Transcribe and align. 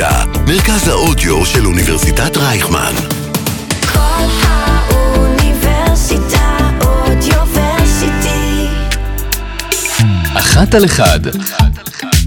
אוניברסיטה, 0.00 0.40
מרכז 0.46 0.88
האודיו 0.88 1.46
של 1.46 1.66
אוניברסיטת 1.66 2.36
רייכמן. 2.36 2.92
כל 3.92 4.24
האוניברסיטה 4.42 5.58
אודיוורסיטי. 6.80 8.66
אחת 10.34 10.74
על 10.74 10.84
אחד. 10.84 11.20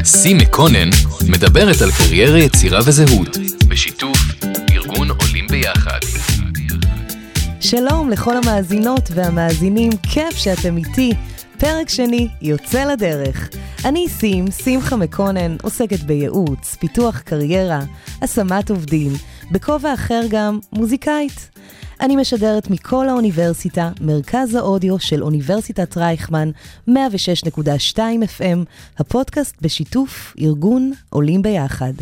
סי 0.03 0.33
מקונן 0.33 0.89
מדברת 1.29 1.81
על 1.81 1.91
קריירה, 1.91 2.39
יצירה 2.39 2.79
וזהות, 2.85 3.37
בשיתוף 3.67 4.17
ארגון 4.71 5.09
עולים 5.09 5.47
ביחד. 5.47 5.99
שלום 7.59 8.09
לכל 8.09 8.37
המאזינות 8.37 9.09
והמאזינים, 9.13 9.91
כיף 10.11 10.37
שאתם 10.37 10.77
איתי. 10.77 11.13
פרק 11.57 11.89
שני 11.89 12.27
יוצא 12.41 12.83
לדרך. 12.83 13.49
אני 13.85 14.09
סים, 14.09 14.51
שמחה 14.51 14.95
מקונן, 14.95 15.55
עוסקת 15.61 15.99
בייעוץ, 15.99 16.75
פיתוח 16.75 17.19
קריירה, 17.19 17.79
השמת 18.21 18.69
עובדים, 18.69 19.11
בכובע 19.51 19.93
אחר 19.93 20.21
גם 20.29 20.59
מוזיקאית. 20.73 21.49
אני 22.01 22.15
משדרת 22.15 22.69
מכל 22.69 23.09
האוניברסיטה, 23.09 23.91
מרכז 24.01 24.55
האודיו 24.55 24.99
של 24.99 25.23
אוניברסיטת 25.23 25.97
רייכמן, 25.97 26.51
106.2 26.89 27.97
FM, 27.97 28.57
הפודקאסט 28.97 29.55
בשיתוף 29.61 30.35
ארגון 30.41 30.91
עולים 31.09 31.41
ביחד. 31.41 31.93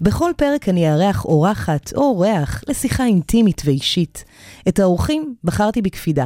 בכל 0.00 0.30
פרק 0.36 0.68
אני 0.68 0.92
אארח 0.92 1.24
אורחת 1.24 1.92
או 1.94 2.02
אורח 2.02 2.62
לשיחה 2.68 3.04
אינטימית 3.04 3.62
ואישית. 3.64 4.24
את 4.68 4.78
האורחים 4.78 5.34
בחרתי 5.44 5.82
בקפידה. 5.82 6.24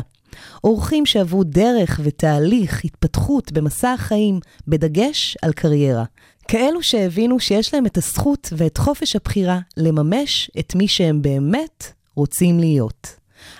אורחים 0.64 1.06
שעברו 1.06 1.44
דרך 1.44 2.00
ותהליך 2.02 2.84
התפתחות 2.84 3.52
במסע 3.52 3.92
החיים, 3.92 4.40
בדגש 4.68 5.36
על 5.42 5.52
קריירה. 5.52 6.04
כאלו 6.48 6.82
שהבינו 6.82 7.40
שיש 7.40 7.74
להם 7.74 7.86
את 7.86 7.96
הזכות 7.96 8.52
ואת 8.56 8.78
חופש 8.78 9.16
הבחירה 9.16 9.58
לממש 9.76 10.50
את 10.58 10.74
מי 10.74 10.88
שהם 10.88 11.22
באמת 11.22 11.92
רוצים 12.14 12.60
להיות. 12.60 13.16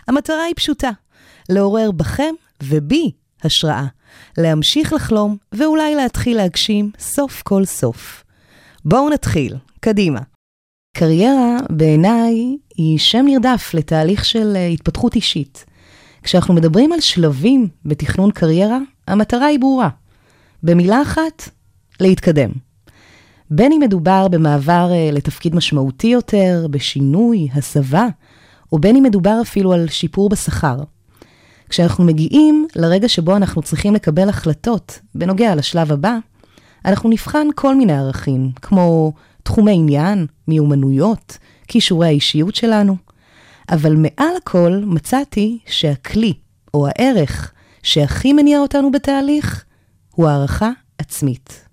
המטרה 0.09 0.43
היא 0.43 0.55
פשוטה, 0.57 0.91
לעורר 1.49 1.91
בכם 1.91 2.35
ובי 2.63 3.11
השראה, 3.43 3.87
להמשיך 4.39 4.93
לחלום 4.93 5.37
ואולי 5.53 5.95
להתחיל 5.95 6.37
להגשים 6.37 6.91
סוף 6.99 7.43
כל 7.43 7.65
סוף. 7.65 8.25
בואו 8.85 9.11
נתחיל, 9.11 9.57
קדימה. 9.81 10.21
קריירה 10.97 11.57
בעיניי 11.71 12.57
היא 12.77 12.99
שם 12.99 13.25
נרדף 13.29 13.71
לתהליך 13.75 14.25
של 14.25 14.53
אה, 14.57 14.67
התפתחות 14.67 15.15
אישית. 15.15 15.65
כשאנחנו 16.23 16.55
מדברים 16.55 16.93
על 16.93 17.01
שלבים 17.01 17.69
בתכנון 17.85 18.31
קריירה, 18.31 18.79
המטרה 19.09 19.47
היא 19.47 19.59
ברורה. 19.59 19.89
במילה 20.63 21.03
אחת, 21.03 21.49
להתקדם. 22.01 22.51
בין 23.51 23.73
אם 23.73 23.81
מדובר 23.81 24.29
במעבר 24.29 24.91
אה, 24.93 25.11
לתפקיד 25.13 25.55
משמעותי 25.55 26.07
יותר, 26.07 26.67
בשינוי, 26.71 27.49
הסבה, 27.55 28.07
או 28.73 28.79
בין 28.79 28.97
אם 28.97 29.03
מדובר 29.03 29.39
אפילו 29.43 29.73
על 29.73 29.89
שיפור 29.89 30.29
בשכר. 30.29 30.77
כשאנחנו 31.69 32.05
מגיעים 32.05 32.67
לרגע 32.77 33.09
שבו 33.09 33.37
אנחנו 33.37 33.63
צריכים 33.63 33.95
לקבל 33.95 34.29
החלטות 34.29 34.99
בנוגע 35.15 35.55
לשלב 35.55 35.93
הבא, 35.93 36.17
אנחנו 36.85 37.11
נבחן 37.11 37.47
כל 37.55 37.75
מיני 37.75 37.93
ערכים, 37.93 38.51
כמו 38.63 39.13
תחומי 39.43 39.75
עניין, 39.75 40.27
מיומנויות, 40.49 41.39
כישורי 41.69 42.07
האישיות 42.07 42.55
שלנו. 42.55 42.97
אבל 43.73 43.97
מעל 43.97 44.37
הכל 44.37 44.83
מצאתי 44.87 45.59
שהכלי, 45.67 46.33
או 46.75 46.87
הערך, 46.87 47.53
שהכי 47.83 48.33
מניע 48.33 48.59
אותנו 48.59 48.91
בתהליך, 48.91 49.65
הוא 50.11 50.29
הערכה 50.29 50.71
עצמית. 50.99 51.69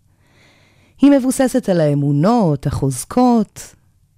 היא 1.02 1.12
מבוססת 1.12 1.70
על 1.70 1.82
האמונות, 1.82 2.68
החוזקות. 2.68 3.76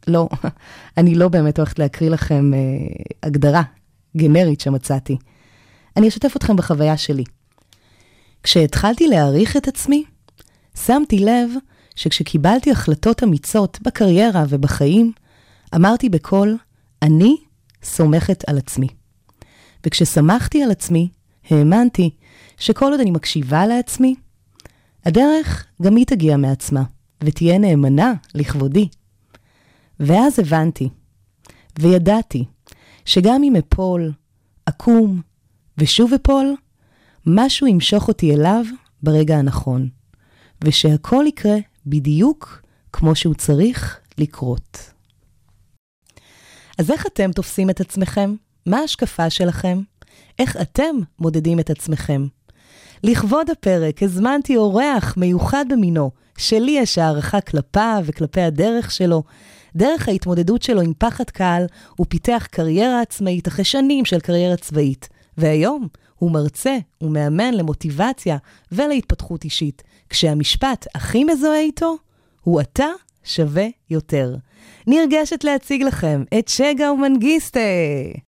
לא, 0.08 0.30
אני 0.98 1.16
לא 1.16 1.28
באמת 1.28 1.58
הולכת 1.58 1.80
להקריא 1.80 2.10
לכם 2.10 2.54
אה, 2.54 2.60
הגדרה 3.24 3.62
גנרית 4.18 4.62
שמצאתי. 4.62 5.18
אני 5.98 6.08
אשתף 6.08 6.36
אתכם 6.36 6.56
בחוויה 6.56 6.98
שלי. 6.98 7.24
כשהתחלתי 8.44 9.08
להעריך 9.08 9.58
את 9.58 9.68
עצמי, 9.68 10.04
שמתי 10.86 11.20
לב 11.20 11.50
שכשקיבלתי 11.96 12.72
החלטות 12.72 13.24
אמיצות 13.24 13.80
בקריירה 13.82 14.46
ובחיים, 14.50 15.12
אמרתי 15.76 16.10
בקול, 16.10 16.58
אני 17.02 17.38
סומכת 17.84 18.50
על 18.50 18.58
עצמי. 18.58 18.88
וכשסמכתי 19.86 20.64
על 20.64 20.72
עצמי, 20.72 21.10
האמנתי 21.50 22.10
שכל 22.58 22.92
עוד 22.92 23.00
אני 23.00 23.12
מקשיבה 23.12 23.68
לעצמי, 23.68 24.16
הדרך 25.06 25.66
גם 25.82 25.96
היא 25.96 26.06
תגיע 26.06 26.38
מעצמה, 26.38 26.84
ותהיה 27.24 27.58
נאמנה 27.58 28.14
לכבודי. 28.36 28.88
ואז 30.00 30.40
הבנתי, 30.40 30.90
וידעתי, 31.80 32.46
שגם 33.06 33.44
אם 33.44 33.56
אפול, 33.56 34.12
אקום, 34.66 35.22
ושוב 35.78 36.14
אפול, 36.14 36.56
משהו 37.26 37.68
ימשוך 37.68 38.08
אותי 38.08 38.34
אליו 38.34 38.66
ברגע 39.04 39.38
הנכון, 39.38 39.90
ושהכל 40.64 41.26
יקרה 41.28 41.56
בדיוק 41.86 42.64
כמו 42.94 43.16
שהוא 43.16 43.34
צריך 43.34 44.00
לקרות. 44.18 44.91
אז 46.82 46.92
איך 46.92 47.06
אתם 47.06 47.32
תופסים 47.32 47.70
את 47.70 47.80
עצמכם? 47.82 48.36
מה 48.66 48.78
ההשקפה 48.78 49.30
שלכם? 49.30 49.82
איך 50.40 50.58
אתם 50.62 50.96
מודדים 51.20 51.60
את 51.60 51.70
עצמכם? 51.70 52.28
לכבוד 53.04 53.50
הפרק 53.50 54.04
הזמנתי 54.04 54.58
אורח 54.58 55.18
מיוחד 55.18 55.66
במינו, 55.70 56.12
שלי 56.38 56.72
יש 56.72 56.98
הערכה 56.98 57.42
כלפיו 57.42 58.04
וכלפי 58.06 58.42
הדרך 58.42 58.92
שלו. 58.92 59.24
דרך 59.76 60.08
ההתמודדות 60.08 60.62
שלו 60.62 60.82
עם 60.82 60.94
פחד 60.98 61.30
קהל, 61.30 61.66
הוא 61.96 62.06
פיתח 62.10 62.48
קריירה 62.52 63.02
עצמאית 63.02 63.48
אחרי 63.48 63.66
שנים 63.66 64.06
של 64.06 64.20
קריירה 64.20 64.56
צבאית. 64.56 65.10
והיום 65.38 65.88
הוא 66.16 66.32
מרצה 66.32 66.78
ומאמן 67.02 67.54
למוטיבציה 67.54 68.38
ולהתפתחות 68.72 69.44
אישית, 69.44 69.84
כשהמשפט 70.10 70.88
הכי 70.96 71.24
מזוהה 71.24 71.60
איתו 71.60 71.98
הוא 72.42 72.62
אתה 72.62 72.88
שווה 73.24 73.66
יותר. 73.90 74.36
נרגשת 74.88 75.44
להציג 75.44 75.84
לכם 75.84 76.24
את 76.40 76.48
שגה 76.48 76.92
ומנגיסטה. 76.92 77.60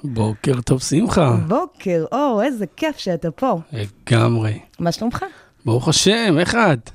בוקר 0.04 0.62
טוב, 0.62 0.82
שמחה. 0.82 1.38
בוקר 1.48 2.06
אור, 2.12 2.42
איזה 2.44 2.66
כיף 2.78 2.98
שאתה 2.98 3.32
פה. 3.32 3.60
לגמרי. 3.72 4.60
מה 4.80 4.92
שלומך? 4.92 5.26
ברוך 5.66 5.88
השם, 5.88 6.40
איך 6.40 6.56
את? 6.56 6.90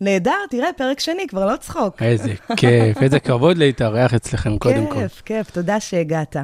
נהדר, 0.00 0.38
תראה, 0.50 0.68
פרק 0.76 1.00
שני, 1.00 1.26
כבר 1.28 1.46
לא 1.46 1.56
צחוק. 1.56 2.02
איזה 2.02 2.34
כיף, 2.56 3.02
איזה 3.02 3.20
כבוד 3.20 3.58
להתארח 3.58 4.14
אצלכם 4.14 4.58
קודם 4.58 4.86
כל. 4.86 4.94
כיף, 4.94 5.22
כיף, 5.24 5.50
תודה 5.50 5.80
שהגעת. 5.80 6.36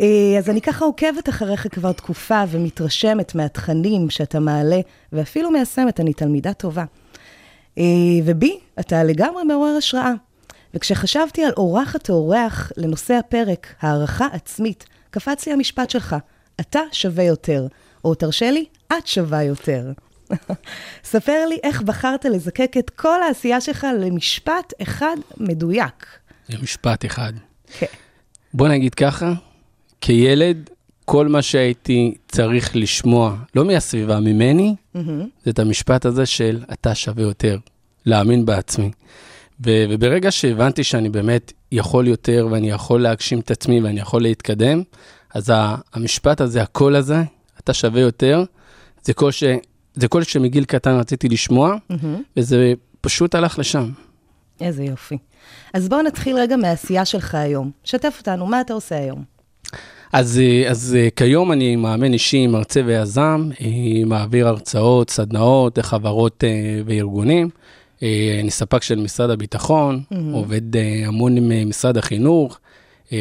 אה, 0.00 0.38
אז 0.38 0.50
אני 0.50 0.60
ככה 0.60 0.84
עוקבת 0.84 1.28
אחריך 1.28 1.66
כבר 1.70 1.92
תקופה 1.92 2.42
ומתרשמת 2.48 3.34
מהתכנים 3.34 4.10
שאתה 4.10 4.40
מעלה, 4.40 4.80
ואפילו 5.12 5.50
מיישמת, 5.50 6.00
אני 6.00 6.12
תלמידה 6.12 6.52
טובה. 6.52 6.84
אה, 7.78 7.84
ובי, 8.24 8.58
אתה 8.80 9.04
לגמרי 9.04 9.44
מעורר 9.44 9.76
השראה. 9.78 10.12
וכשחשבתי 10.74 11.44
על 11.44 11.52
אורחת 11.56 12.10
או 12.10 12.14
אורח 12.14 12.72
לנושא 12.76 13.14
הפרק, 13.14 13.74
הערכה 13.80 14.26
עצמית, 14.32 14.84
קפץ 15.10 15.46
לי 15.46 15.52
המשפט 15.52 15.90
שלך, 15.90 16.16
אתה 16.60 16.80
שווה 16.92 17.24
יותר, 17.24 17.66
או 18.04 18.14
תרשה 18.14 18.50
לי, 18.50 18.64
את 18.92 19.06
שווה 19.06 19.42
יותר. 19.42 19.92
ספר 21.04 21.46
לי 21.48 21.58
איך 21.62 21.82
בחרת 21.82 22.24
לזקק 22.24 22.76
את 22.78 22.90
כל 22.90 23.22
העשייה 23.22 23.60
שלך 23.60 23.86
למשפט 24.00 24.72
אחד 24.82 25.16
מדויק. 25.36 26.06
זה 26.48 26.58
משפט 26.62 27.04
אחד. 27.04 27.32
כן. 27.78 27.86
בוא 28.54 28.68
נגיד 28.68 28.94
ככה, 28.94 29.32
כילד, 30.00 30.70
כל 31.10 31.28
מה 31.28 31.42
שהייתי 31.42 32.14
צריך 32.28 32.76
לשמוע, 32.76 33.36
לא 33.56 33.64
מהסביבה, 33.64 34.20
ממני, 34.20 34.74
זה 35.44 35.50
את 35.50 35.58
המשפט 35.58 36.06
הזה 36.06 36.26
של 36.26 36.60
אתה 36.72 36.94
שווה 36.94 37.22
יותר, 37.22 37.58
להאמין 38.06 38.46
בעצמי. 38.46 38.90
ו- 39.66 39.84
וברגע 39.90 40.30
שהבנתי 40.30 40.84
שאני 40.84 41.08
באמת 41.08 41.52
יכול 41.72 42.08
יותר 42.08 42.48
ואני 42.50 42.70
יכול 42.70 43.02
להגשים 43.02 43.40
את 43.40 43.50
עצמי 43.50 43.80
ואני 43.80 44.00
יכול 44.00 44.22
להתקדם, 44.22 44.82
אז 45.34 45.50
ה- 45.50 45.76
המשפט 45.92 46.40
הזה, 46.40 46.62
הקול 46.62 46.96
הזה, 46.96 47.22
אתה 47.60 47.74
שווה 47.74 48.00
יותר, 48.00 48.44
זה 49.02 49.14
קול, 49.14 49.30
ש- 49.32 49.44
זה 49.94 50.08
קול 50.08 50.22
שמגיל 50.22 50.64
קטן 50.64 50.90
רציתי 50.98 51.28
לשמוע, 51.28 51.74
וזה 52.36 52.72
פשוט 53.00 53.34
הלך 53.34 53.58
לשם. 53.58 53.90
איזה 54.60 54.84
יופי. 54.84 55.18
אז 55.74 55.88
בואו 55.88 56.02
נתחיל 56.02 56.36
רגע 56.36 56.56
מהעשייה 56.56 57.04
שלך 57.04 57.34
היום. 57.34 57.70
שתף 57.84 58.16
אותנו, 58.18 58.46
מה 58.46 58.60
אתה 58.60 58.72
עושה 58.72 58.98
היום? 58.98 59.24
אז, 60.12 60.40
אה, 60.40 60.70
אז 60.70 60.96
אה, 60.98 61.08
כיום 61.16 61.52
אני 61.52 61.76
מאמן 61.76 62.12
אישי, 62.12 62.46
מרצה 62.46 62.80
ויזם, 62.86 63.48
אה, 63.60 63.66
מעביר 64.06 64.48
הרצאות, 64.48 65.10
סדנאות 65.10 65.78
לחברות 65.78 66.44
וארגונים. 66.86 67.48
אני 68.40 68.50
ספק 68.50 68.82
של 68.82 68.98
משרד 68.98 69.30
הביטחון, 69.30 70.02
עובד 70.32 70.76
המון 71.06 71.36
עם 71.36 71.68
משרד 71.68 71.96
החינוך, 71.96 72.58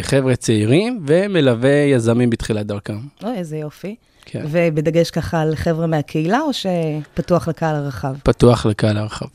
חבר'ה 0.02 0.36
צעירים, 0.36 1.06
ומלווה 1.08 1.70
יזמים 1.70 2.30
בתחילת 2.30 2.66
דרכם. 2.66 2.98
אוי, 3.24 3.38
איזה 3.38 3.58
יופי. 3.58 3.96
כן. 4.26 4.46
ובדגש 4.52 5.12
ככה 5.12 5.42
על 5.42 5.56
חבר'ה 5.56 5.88
מהקהילה, 5.88 6.40
או 6.42 6.50
שפתוח 6.54 7.48
לקהל 7.48 7.76
הרחב? 7.76 8.14
פתוח 8.24 8.66
לקהל 8.66 8.98
הרחב. 8.98 9.26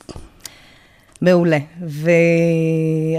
מעולה. 1.21 1.59
ו... 1.87 2.09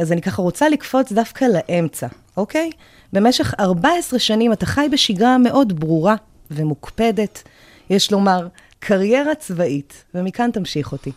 אז 0.01 0.13
אני 0.13 0.23
ככה 0.23 0.43
רוצה 0.43 0.69
לקפוץ 0.69 1.13
דווקא 1.13 1.45
לאמצע, 1.45 2.07
אוקיי? 2.37 2.71
במשך 3.13 3.55
14 3.61 4.19
שנים 4.19 4.53
אתה 4.53 4.67
חי 4.67 4.87
בשגרה 4.93 5.39
מאוד 5.39 5.81
ברורה 5.81 6.15
ומוקפדת, 6.51 7.43
יש 7.91 8.13
לומר, 8.13 8.49
קריירה 8.79 9.35
צבאית, 9.35 10.05
ומכאן 10.15 10.51
תמשיך 10.51 10.93
אותי. 10.93 11.13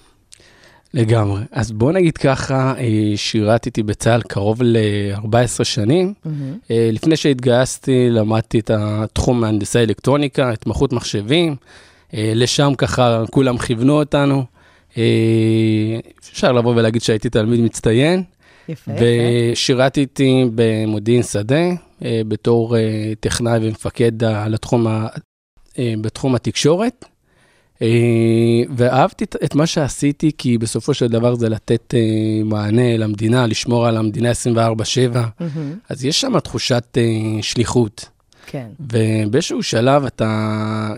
לגמרי. 0.94 1.42
אז 1.52 1.72
בוא 1.72 1.92
נגיד 1.92 2.18
ככה, 2.18 2.74
אה, 2.78 3.14
שירתתי 3.16 3.84
בצה"ל 3.84 4.22
קרוב 4.22 4.62
ל-14 4.64 5.64
שנים. 5.64 6.14
אה, 6.72 6.90
לפני 6.94 7.18
שהתגייסתי, 7.18 8.10
למדתי 8.10 8.60
את 8.60 8.72
התחום 8.74 9.42
מהנדסי 9.42 9.80
אלקטרוניקה, 9.80 10.50
התמחות 10.50 10.94
מחשבים. 10.94 11.56
אה, 12.14 12.32
לשם 12.36 12.74
ככה 12.78 13.24
כולם 13.32 13.58
כיוונו 13.58 14.00
אותנו. 14.00 14.44
אפשר 16.32 16.52
לבוא 16.52 16.76
ולהגיד 16.76 17.02
שהייתי 17.02 17.30
תלמיד 17.30 17.60
מצטיין. 17.60 18.24
יפה. 18.70 18.92
ושירתתי 19.52 20.44
במודיעין 20.56 21.24
שדה 21.24 21.56
אה, 22.06 22.22
בתור 22.28 22.78
אה, 22.78 22.82
טכנאי 23.20 23.60
ומפקד 23.62 24.24
ה- 24.24 24.48
לתחום 24.48 24.88
ה- 24.88 25.08
אה, 25.80 25.94
בתחום 26.02 26.36
התקשורת. 26.36 27.06
אה, 27.82 27.88
ואהבתי 28.76 29.24
את- 29.24 29.56
מה 29.56 29.68
שעשיתי, 29.68 30.32
כי 30.38 30.58
בסופו 30.58 30.94
של 30.94 31.08
דבר 31.08 31.36
זה 31.36 31.50
לתת 31.50 31.94
מענה 32.46 32.98
למדינה, 32.98 33.48
לשמור 33.48 33.88
על 33.88 33.98
המדינה 33.98 34.32
24/7. 34.32 35.28
מהמם, 35.40 35.74
אז 35.90 36.06
יש 36.06 36.22
שם 36.22 36.40
תחושת 36.40 36.98
שליחות. 37.42 38.10
כן. 38.46 38.68
ובאיזשהו 38.80 39.64
שלב 39.64 40.06
אתה, 40.06 40.28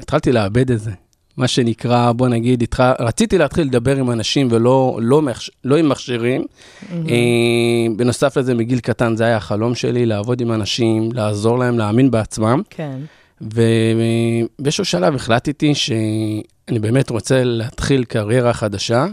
התחלתי 0.01 0.31
לאבד 0.31 0.71
את 0.71 0.79
זה. 0.79 0.91
מה 1.37 1.47
שנקרא, 1.47 2.11
בוא 2.11 2.27
נגיד, 2.27 2.63
התח... 2.63 2.79
רציתי 2.99 3.37
להתחיל 3.37 3.67
לדבר 3.67 3.95
עם 3.95 4.11
אנשים 4.11 4.47
ולא 4.51 4.99
לא. 5.01 5.21
לא 5.63 5.77
עם 5.77 5.89
מכשירים. 5.89 6.45
אה, 6.91 7.85
בנוסף 7.95 8.37
לזה, 8.37 8.53
מגיל 8.53 8.79
קטן 8.79 9.15
זה 9.15 9.23
היה 9.23 9.37
החלום 9.37 9.75
שלי, 9.75 10.05
לעבוד 10.05 10.41
עם 10.41 10.51
אנשים, 10.51 11.09
לעזור 11.11 11.59
להם 11.59 11.77
להאמין 11.77 12.11
בעצמם. 12.11 12.61
כן. 12.69 12.99
ובאיזשהו 13.41 14.85
שלב 14.85 15.15
החלטתי 15.15 15.75
שאני 15.75 16.79
באמת 16.79 17.09
רוצה 17.09 17.43
להתחיל 17.43 18.03
קריירה 18.03 18.53
חדשה. 18.53 19.05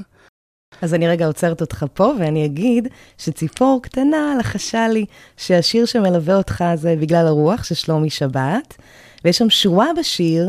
אז 0.82 0.94
אני 0.94 1.08
רגע 1.08 1.26
עוצרת 1.26 1.60
אותך 1.60 1.86
פה, 1.94 2.12
ואני 2.18 2.44
אגיד 2.44 2.88
שציפור 3.18 3.80
קטנה 3.82 4.34
לחשה 4.38 4.88
לי 4.88 5.04
שהשיר 5.36 5.86
שמלווה 5.86 6.36
אותך 6.36 6.64
זה 6.74 6.96
בגלל 7.00 7.26
הרוח 7.26 7.64
של 7.64 7.74
שלומי 7.74 8.10
שבת, 8.10 8.76
ויש 9.24 9.38
שם 9.38 9.50
שורה 9.50 9.86
בשיר, 9.98 10.48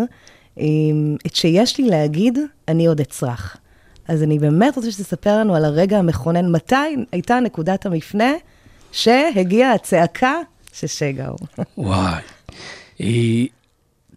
את 1.25 1.35
שיש 1.35 1.77
לי 1.77 1.89
להגיד, 1.89 2.37
אני 2.67 2.87
עוד 2.87 2.99
אצרח. 2.99 3.57
אז 4.07 4.23
אני 4.23 4.39
באמת 4.39 4.75
רוצה 4.75 4.91
שתספר 4.91 5.37
לנו 5.37 5.55
על 5.55 5.65
הרגע 5.65 5.97
המכונן, 5.97 6.51
מתי 6.51 6.75
הייתה 7.11 7.39
נקודת 7.39 7.85
המפנה 7.85 8.31
שהגיעה 8.91 9.73
הצעקה 9.73 10.35
ששגה 10.73 11.27
הוא. 11.27 11.47
וואי. 11.87 12.21
היא... 12.99 13.47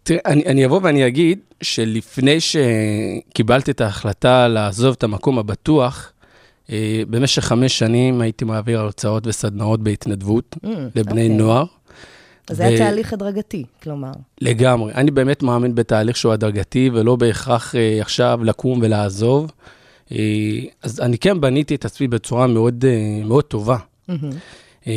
תראה, 0.02 0.20
אני, 0.26 0.44
אני 0.46 0.66
אבוא 0.66 0.80
ואני 0.82 1.06
אגיד 1.06 1.38
שלפני 1.62 2.38
שקיבלתי 2.40 3.70
את 3.70 3.80
ההחלטה 3.80 4.48
לעזוב 4.48 4.94
את 4.98 5.02
המקום 5.02 5.38
הבטוח, 5.38 6.12
אה, 6.70 7.02
במשך 7.10 7.44
חמש 7.44 7.78
שנים 7.78 8.20
הייתי 8.20 8.44
מעביר 8.44 8.80
הרצאות 8.80 9.26
וסדנאות 9.26 9.82
בהתנדבות 9.82 10.56
Mm, 10.64 10.68
לבני 10.94 11.22
אוקיי. 11.22 11.28
נוער. 11.28 11.64
אז 12.48 12.56
זה 12.56 12.66
היה 12.66 12.74
ו- 12.74 12.78
תהליך 12.78 13.12
הדרגתי, 13.12 13.64
כלומר. 13.82 14.12
לגמרי. 14.40 14.92
אני 14.94 15.10
באמת 15.10 15.42
מאמין 15.42 15.74
בתהליך 15.74 16.16
שהוא 16.16 16.32
הדרגתי, 16.32 16.90
ולא 16.92 17.16
בהכרח 17.16 17.74
אה, 17.74 17.98
עכשיו 18.00 18.40
לקום 18.44 18.78
ולעזוב. 18.82 19.50
אה, 20.12 20.18
אז 20.82 21.00
אני 21.00 21.18
כן 21.18 21.40
בניתי 21.40 21.74
את 21.74 21.84
עצמי 21.84 22.08
בצורה 22.08 22.46
מאוד, 22.46 22.84
אה, 22.88 23.24
מאוד 23.24 23.44
טובה. 23.44 23.76
מהמם. 24.08 24.30
אה, 24.86 24.92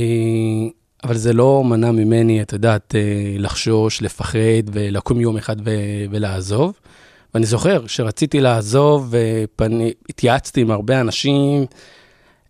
אבל 1.03 1.17
זה 1.17 1.33
לא 1.33 1.63
מנע 1.63 1.91
ממני, 1.91 2.41
את 2.41 2.53
יודעת, 2.53 2.95
אה, 2.95 3.01
לחשוש, 3.37 4.01
לפחד 4.01 4.39
ולקום 4.71 5.21
יום 5.21 5.37
אחד 5.37 5.55
ו- 5.65 6.05
ולעזוב. 6.11 6.73
ואני 7.33 7.45
זוכר 7.45 7.87
שרציתי 7.87 8.39
לעזוב 8.41 9.13
והתייעצתי 9.57 10.61
עם 10.61 10.71
הרבה 10.71 11.01
אנשים, 11.01 11.65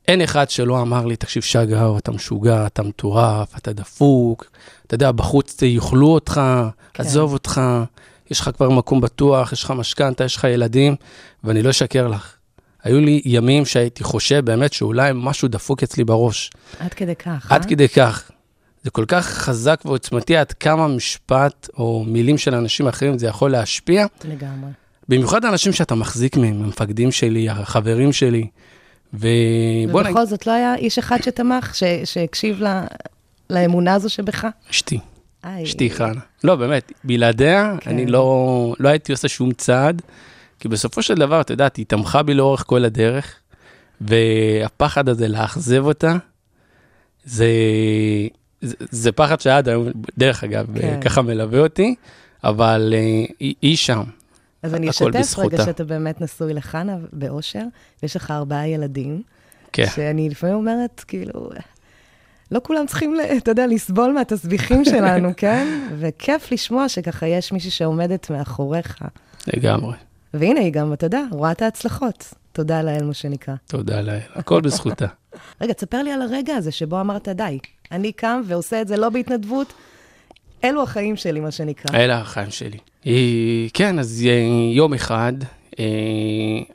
אין 0.08 0.22
אחד 0.22 0.50
שלא 0.50 0.82
אמר 0.82 1.06
לי, 1.06 1.16
תקשיב, 1.16 1.44
שגר, 1.44 1.98
אתה 1.98 2.12
משוגע, 2.12 2.66
אתה 2.68 2.84
מטורף, 2.84 3.58
אתה 3.58 3.74
דפוק, 3.74 4.46
אתה 4.88 4.96
יודע, 4.96 5.12
בחוץ 5.12 5.62
יאכלו 5.62 6.08
אותך, 6.08 6.42
כן. 6.94 7.04
עזוב 7.04 7.34
אותך, 7.34 7.62
יש 8.32 8.40
לך 8.40 8.50
כבר 8.58 8.70
מקום 8.70 9.02
בטוח, 9.02 9.54
יש 9.54 9.64
לך 9.64 9.72
משכנתה, 9.72 10.24
יש 10.24 10.36
לך 10.36 10.44
ילדים, 10.44 10.96
ואני 11.44 11.62
לא 11.62 11.70
אשקר 11.70 12.08
לך. 12.08 12.36
היו 12.84 13.00
לי 13.00 13.22
ימים 13.26 13.66
שהייתי 13.66 14.04
חושב 14.04 14.46
באמת 14.46 14.74
שאולי 14.74 15.12
משהו 15.16 15.48
דפוק 15.48 15.84
אצלי 15.84 16.04
בראש. 16.04 16.50
עד 16.80 16.94
כדי 16.94 17.16
כך, 17.16 17.52
אה? 17.52 17.56
עד 17.56 17.66
כדי 17.66 17.88
כך. 17.90 18.32
זה 18.84 18.92
כל 18.92 19.06
כך 19.08 19.26
חזק 19.28 19.82
ועוצמתי 19.86 20.38
עד 20.38 20.52
כמה 20.52 20.88
משפט 20.88 21.70
או 21.78 22.04
מילים 22.08 22.38
של 22.38 22.56
אנשים 22.56 22.88
אחרים 22.88 23.18
זה 23.18 23.28
יכול 23.28 23.52
להשפיע. 23.52 24.06
לגמרי. 24.26 24.70
במיוחד 25.10 25.46
האנשים 25.46 25.74
שאתה 25.74 25.96
מחזיק 25.96 26.38
מהם, 26.38 26.64
המפקדים 26.64 27.12
שלי, 27.12 27.50
החברים 27.50 28.14
שלי. 28.14 28.48
נגיד, 29.14 29.96
ובכל 29.96 30.26
זאת 30.26 30.48
לא 30.48 30.52
היה 30.52 30.76
איש 30.76 30.98
אחד 30.98 31.18
שתמך, 31.24 31.76
ש- 31.76 31.84
שהקשיב 32.06 32.64
ל- 32.64 32.86
לאמונה 33.50 33.94
הזו 33.94 34.10
שבך? 34.10 34.48
אשתי. 34.72 35.00
אשתי 35.42 35.90
חנה. 35.90 36.22
לא, 36.44 36.56
באמת, 36.56 36.92
בלעדיה 37.04 37.76
כן. 37.82 37.90
אני 37.90 38.06
לא, 38.06 38.76
לא 38.80 38.90
הייתי 38.90 39.12
עושה 39.12 39.28
שום 39.28 39.52
צעד, 39.54 40.02
כי 40.60 40.68
בסופו 40.68 41.02
של 41.02 41.16
דבר, 41.16 41.42
את 41.42 41.50
יודעת, 41.50 41.76
היא 41.76 41.86
תמכה 41.86 42.24
בי 42.24 42.34
לאורך 42.34 42.64
כל 42.68 42.86
הדרך, 42.86 43.36
והפחד 44.02 45.10
הזה 45.10 45.28
לאכזב 45.28 45.86
אותה, 45.86 46.18
זה, 47.24 47.48
זה, 48.62 48.76
זה 48.80 49.12
פחד 49.12 49.40
שעד 49.40 49.70
היום, 49.70 49.88
דרך 50.18 50.44
אגב, 50.44 50.80
כן. 50.80 51.02
ככה 51.02 51.22
מלווה 51.22 51.60
אותי, 51.60 51.96
אבל 52.44 52.94
אה, 52.98 53.26
היא, 53.40 53.56
היא 53.62 53.78
שם. 53.78 54.04
אז 54.64 54.74
אני 54.76 54.90
אשתף. 54.90 55.40
רגע 55.40 55.66
שאתה 55.66 55.84
באמת 55.84 56.22
נשוי 56.22 56.54
לחנה 56.54 56.98
באושר, 57.14 57.64
ויש 58.04 58.16
לך 58.16 58.32
ארבעה 58.32 58.68
ילדים, 58.68 59.22
כן. 59.74 59.86
שאני 59.96 60.30
לפעמים 60.30 60.56
אומרת, 60.56 61.04
כאילו, 61.08 61.50
לא 62.52 62.60
כולם 62.64 62.86
צריכים, 62.88 63.18
אתה 63.38 63.52
יודע, 63.52 63.68
לסבול 63.68 64.12
מהתסביכים 64.14 64.86
שלנו, 64.92 65.30
כן? 65.38 65.88
וכיף 66.00 66.52
לשמוע 66.52 66.90
שככה 66.90 67.28
יש 67.28 67.52
מישהי 67.52 67.72
שעומדת 67.72 68.30
מאחוריך. 68.30 68.98
לגמרי. 69.48 69.94
והנה, 70.34 70.60
היא 70.60 70.74
גם, 70.74 70.94
אתה 70.94 71.06
יודע, 71.06 71.22
רואה 71.32 71.52
את 71.52 71.62
ההצלחות. 71.62 72.34
תודה 72.52 72.82
לאל, 72.82 73.04
מה 73.04 73.14
שנקרא. 73.14 73.56
תודה 73.68 74.02
לאל, 74.02 74.20
הכל 74.34 74.62
בזכותה. 74.62 75.06
רגע, 75.62 75.74
תספר 75.74 76.04
לי 76.04 76.12
על 76.12 76.22
הרגע 76.22 76.56
הזה 76.56 76.72
שבו 76.72 77.02
אמרת, 77.02 77.30
די, 77.30 77.60
אני 77.92 78.12
קם 78.12 78.42
ועושה 78.46 78.82
את 78.82 78.88
זה 78.88 78.98
לא 78.98 79.10
בהתנדבות, 79.10 79.74
אלו 80.64 80.84
החיים 80.84 81.16
שלי, 81.16 81.40
מה 81.40 81.52
שנקרא. 81.52 81.98
אלה 81.98 82.18
החיים 82.18 82.50
שלי. 82.52 82.78
כן, 83.74 84.00
אז 84.00 84.24
אה, 84.28 84.74
יום 84.74 84.94
אחד, 84.94 85.34
אה, 85.80 85.86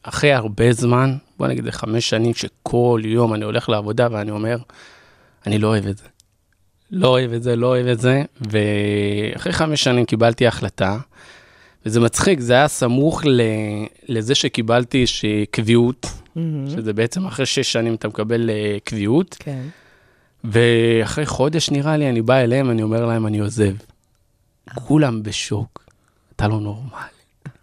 אחרי 0.03 0.33
הרבה 0.33 0.73
זמן, 0.73 1.17
בוא 1.39 1.47
נגיד 1.47 1.71
חמש 1.71 2.09
שנים, 2.11 2.35
שכל 2.35 3.03
יום 3.05 3.35
אני 3.35 3.45
הולך 3.45 3.69
לעבודה 3.69 4.09
ואני 4.11 4.31
אומר, 4.31 4.57
אני 5.47 5.59
לא 5.59 5.69
אוהב 5.69 5.87
את 5.87 5.99
זה. 5.99 6.05
לא 6.91 7.09
אוהב 7.09 7.33
את 7.33 7.43
זה, 7.43 7.57
לא 7.57 7.67
אוהב 7.67 7.87
את 7.87 8.01
זה, 8.01 8.23
ואחרי 8.41 9.53
חמש 9.53 9.85
שנים 9.85 10.05
קיבלתי 10.05 10.47
החלטה, 10.47 10.99
וזה 11.87 12.01
מצחיק, 12.01 12.41
זה 12.41 12.53
היה 12.53 12.69
סמוך 12.69 13.25
ל- 13.27 13.41
לזה 14.09 14.35
שקיבלתי 14.35 15.05
קביעות, 15.51 16.07
מהמם. 16.37 16.71
שזה 16.71 16.93
בעצם 16.93 17.27
אחרי 17.27 17.47
שש 17.47 17.73
שנים 17.73 17.95
אתה 17.95 18.09
מקבל 18.09 18.51
אה, 18.51 18.77
קביעות, 18.85 19.37
כן. 19.39 19.63
ואחרי 20.45 21.27
חודש 21.27 21.71
נראה 21.71 21.97
לי, 21.97 22.11
אני 22.11 22.23
בא 22.23 22.35
אליהם, 22.37 22.71
אני 22.71 22.83
אומר 22.83 23.07
להם, 23.07 23.27
אני 23.27 23.39
עוזב. 23.39 23.75
כולם 24.75 25.23
בשוק, 25.23 25.85
אתה 26.37 26.49
לא 26.49 26.61
נורמלי. 26.61 26.91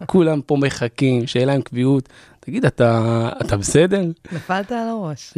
כולם 0.06 0.42
פה 0.42 0.58
מחכים, 0.58 1.28
שיהיה 1.28 1.46
להם 1.46 1.62
קביעות. 1.62 2.10
תגיד, 2.40 2.66
אתה, 2.66 3.30
אתה 3.42 3.58
בסדר? 3.58 4.02
נפלת 4.32 4.72
על 4.72 4.88
הראש. 4.90 5.34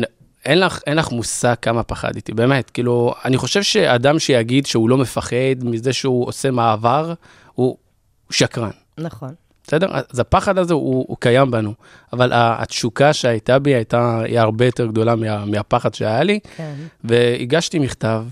אין 0.46 0.60
לך, 0.60 0.80
אין 0.88 0.98
לך 0.98 1.12
מושג 1.12 1.54
כמה 1.62 1.84
פחדתי, 1.84 2.32
באמת. 2.34 2.70
כאילו, 2.70 3.14
אני 3.26 3.38
חושב 3.38 3.64
שאדם 3.64 4.20
שיגיד 4.20 4.66
שהוא 4.66 4.90
לא 4.90 4.98
מפחד 4.98 5.64
מזה 5.64 5.94
שהוא 5.94 6.28
עושה 6.28 6.52
מעבר, 6.52 7.14
הוא 7.54 7.78
שקרן. 8.30 8.70
נכון. 8.98 9.34
בסדר? 9.68 9.88
אז 9.92 10.20
הפחד 10.20 10.58
הזה 10.58 10.74
הוא, 10.74 11.06
הוא 11.08 11.18
קיים 11.20 11.52
בנו, 11.52 11.74
אבל 12.14 12.32
התשוקה 12.34 13.14
שהייתה 13.14 13.60
בי 13.60 13.76
הייתה, 13.76 14.22
היא 14.22 14.40
הרבה 14.40 14.66
יותר 14.66 14.86
גדולה 14.86 15.16
מה, 15.16 15.46
מהפחד 15.46 15.94
שהיה 15.94 16.24
לי. 16.24 16.40
כן. 16.58 16.74
והגשתי 17.04 17.80
מכתב, 17.80 18.24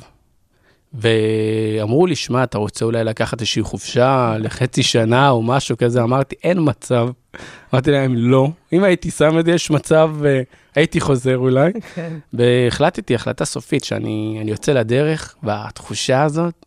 ואמרו 0.94 2.08
לי, 2.08 2.16
שמע, 2.16 2.44
אתה 2.44 2.58
רוצה 2.58 2.86
אולי 2.86 3.04
לקחת 3.04 3.42
איזושהי 3.42 3.64
חופשה 3.64 4.36
לחצי 4.40 4.84
שנה 4.84 5.30
או 5.30 5.44
משהו 5.44 5.78
כזה? 5.78 6.04
אמרתי, 6.04 6.36
אין 6.44 6.58
מצב. 6.62 7.10
אמרתי 7.74 7.92
להם, 7.92 8.16
לא. 8.16 8.50
אם 8.74 8.84
הייתי 8.84 9.12
שם 9.12 9.40
את 9.40 9.46
זה, 9.46 9.52
יש 9.52 9.72
מצב, 9.72 10.16
אה, 10.26 10.42
הייתי 10.76 11.00
חוזר 11.02 11.38
אולי. 11.38 11.72
כן. 11.96 12.18
והחלטתי 12.34 13.16
החלטה 13.16 13.46
סופית 13.46 13.84
שאני 13.84 14.38
אני 14.42 14.52
יוצא 14.52 14.72
לדרך, 14.72 15.36
והתחושה 15.44 16.24
הזאת, 16.24 16.66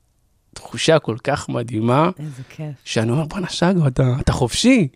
תחושה 0.55 0.99
כל 0.99 1.17
כך 1.25 1.49
מדהימה, 1.49 2.11
איזה 2.19 2.43
כיף. 2.49 2.75
שאני 2.85 3.11
אומר, 3.11 3.25
בואנה 3.25 3.49
שגו, 3.49 3.87
אתה, 3.87 4.15
אתה 4.21 4.33
חופשי. 4.33 4.89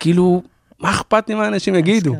כאילו, 0.00 0.42
מה 0.78 0.90
אכפת 0.90 1.28
לי 1.28 1.34
מה 1.34 1.48
אנשים 1.48 1.74
יגידו? 1.74 2.16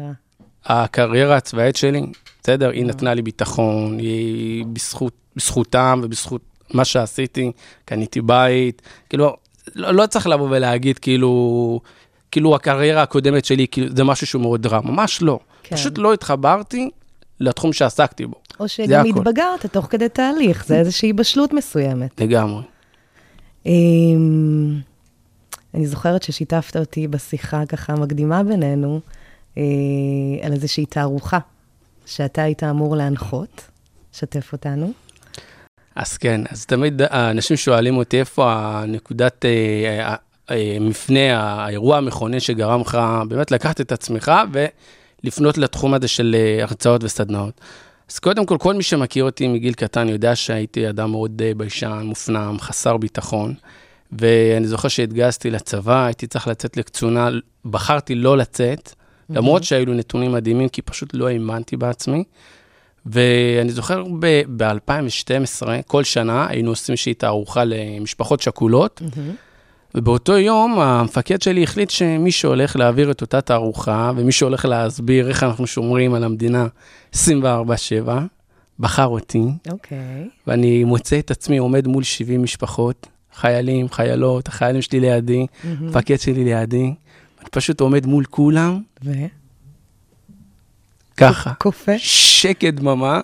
הקריירה 0.66 1.36
הצבאית 1.36 1.76
שלי, 1.76 2.02
בסדר, 2.42 2.70
היא 2.70 2.84
נתנה 2.84 3.14
לי 3.14 3.22
ביטחון, 3.22 3.98
היא 3.98 4.64
בזכות, 4.72 5.12
בזכותם 5.36 6.00
ובזכות 6.02 6.40
מה 6.74 6.84
שעשיתי, 6.84 7.52
קניתי 7.84 8.20
בית, 8.20 8.82
כאילו, 9.08 9.36
לא, 9.74 9.94
לא 9.94 10.06
צריך 10.06 10.26
לבוא 10.26 10.48
ולהגיד 10.50 10.98
כאילו, 10.98 11.80
כאילו 12.30 12.54
הקריירה 12.54 13.02
הקודמת 13.02 13.44
שלי, 13.44 13.66
כאילו, 13.70 13.96
זה 13.96 14.04
משהו 14.04 14.26
שהוא 14.26 14.42
מאוד 14.42 14.66
רע, 14.66 14.80
ממש 14.80 15.22
לא. 15.22 15.38
כן. 15.62 15.76
פשוט 15.76 15.98
לא 15.98 16.12
התחברתי 16.12 16.90
לתחום 17.40 17.72
שעסקתי 17.72 18.26
בו, 18.26 18.36
או 18.60 18.68
שגם. 18.68 19.06
התבגרת 19.06 19.66
תוך 19.66 19.86
כדי 19.90 20.08
תהליך, 20.08 20.66
זה 20.66 20.76
איזושהי 20.78 21.12
בשלות 21.12 21.52
מסוימת. 21.52 22.20
לגמרי. 22.20 22.62
אמ, 23.66 24.80
אני 25.74 25.86
זוכרת 25.86 26.22
ששיתפת 26.22 26.76
אותי 26.76 27.08
בשיחה 27.08 27.66
ככה 27.66 27.94
מקדימה 27.94 28.42
בינינו, 28.42 29.00
על 30.42 30.52
איזושהי 30.52 30.87
תערוכה 30.87 31.38
שאתה 32.07 32.42
היית 32.42 32.62
אמור 32.62 32.97
להנחות. 32.97 33.71
שתף 34.12 34.52
אותנו. 34.52 34.92
אז 35.95 36.16
כן, 36.16 36.40
אז 36.50 36.66
תמיד 36.66 37.02
האנשים 37.11 37.57
שואלים 37.57 37.97
אותי 37.97 38.21
איפה 38.21 38.52
הנקודת 38.52 39.45
אה, 39.45 40.14
אה, 40.50 40.76
מפנה, 40.80 41.40
האירוע 41.40 41.97
המכונן 41.97 42.40
שגרם 42.40 42.80
לך 42.80 42.99
באמת 43.28 43.50
לקחת 43.50 43.80
את 43.80 43.92
עצמך 43.92 44.33
ולפנות 44.52 45.59
לתחום 45.59 45.95
הזה 45.95 46.09
של 46.09 46.37
אה, 46.38 46.62
הרצאות 46.62 47.04
וסדנאות. 47.04 47.61
אז 48.11 48.19
קודם 48.19 48.47
כל, 48.47 48.59
כל 48.59 48.75
מי 48.75 48.83
שמכיר 48.83 49.25
אותי 49.25 49.49
מגיל 49.49 49.75
קטן 49.75 50.09
יודע 50.09 50.37
שהייתי 50.37 50.88
אדם 50.88 51.11
מאוד 51.11 51.42
אה, 51.45 51.52
ביישן, 51.57 52.02
מופנם, 52.04 52.57
חסר 52.61 52.97
ביטחון. 52.97 53.54
ואני 54.12 54.66
זוכר 54.66 54.88
שהתגייסתי 54.88 55.50
לצבא, 55.50 56.04
הייתי 56.04 56.26
צריך 56.26 56.49
לצאת 56.49 56.76
לקצונה, 56.76 57.28
בחרתי 57.64 58.14
לא 58.14 58.38
לצאת, 58.38 58.95
למרות 59.30 59.64
שהיו 59.64 59.94
נתונים 59.94 60.32
מדהימים, 60.32 60.68
כי 60.68 60.82
פשוט 60.82 61.10
לא 61.14 61.28
האמנתי 61.28 61.76
בעצמי. 61.76 62.25
ואני 63.06 63.72
זוכר 63.72 64.04
ב-2012, 64.18 65.66
כל 65.87 66.04
שנה 66.04 66.46
היינו 66.49 66.70
עושים 66.70 66.92
איזושהי 66.92 67.14
תערוכה 67.14 67.64
למשפחות 67.64 68.40
שכולות, 68.40 69.02
ובאותו 69.94 70.38
יום 70.38 70.78
המפקד 70.78 71.42
שלי 71.42 71.62
החליט 71.62 71.90
שמי 71.90 72.32
שהולך 72.32 72.76
להעביר 72.76 73.10
את 73.10 73.20
אותה 73.20 73.40
תערוכה, 73.40 74.12
ומי 74.16 74.32
שהולך 74.32 74.64
להסביר 74.64 75.28
איך 75.28 75.42
אנחנו 75.42 75.66
שומרים 75.66 76.14
על 76.14 76.25
המדינה 76.25 76.66
24/7, 77.14 77.18
בחר 78.78 79.06
אותי, 79.06 79.42
אוקיי. 79.70 80.28
ואני 80.46 80.84
מוצא 80.84 81.18
את 81.18 81.30
עצמי 81.30 81.58
עומד 81.58 81.87
מול 81.87 82.02
70 82.02 82.42
משפחות, 82.42 83.06
חיילים, 83.34 83.88
חיילות, 83.88 84.49
החיילים 84.49 84.82
שלי 84.82 85.00
לידי, 85.00 85.46
המפקד 85.64 86.20
שלי 86.20 86.44
לידי, 86.44 86.94
אני 87.40 87.49
פשוט 87.50 87.80
עומד 87.80 88.06
מול 88.06 88.25
כולם, 88.25 88.82
ו? 89.04 89.12
ככה. 91.16 91.52
קופא? 91.54 91.94
שקט 91.99 92.75
דממה. 92.75 93.20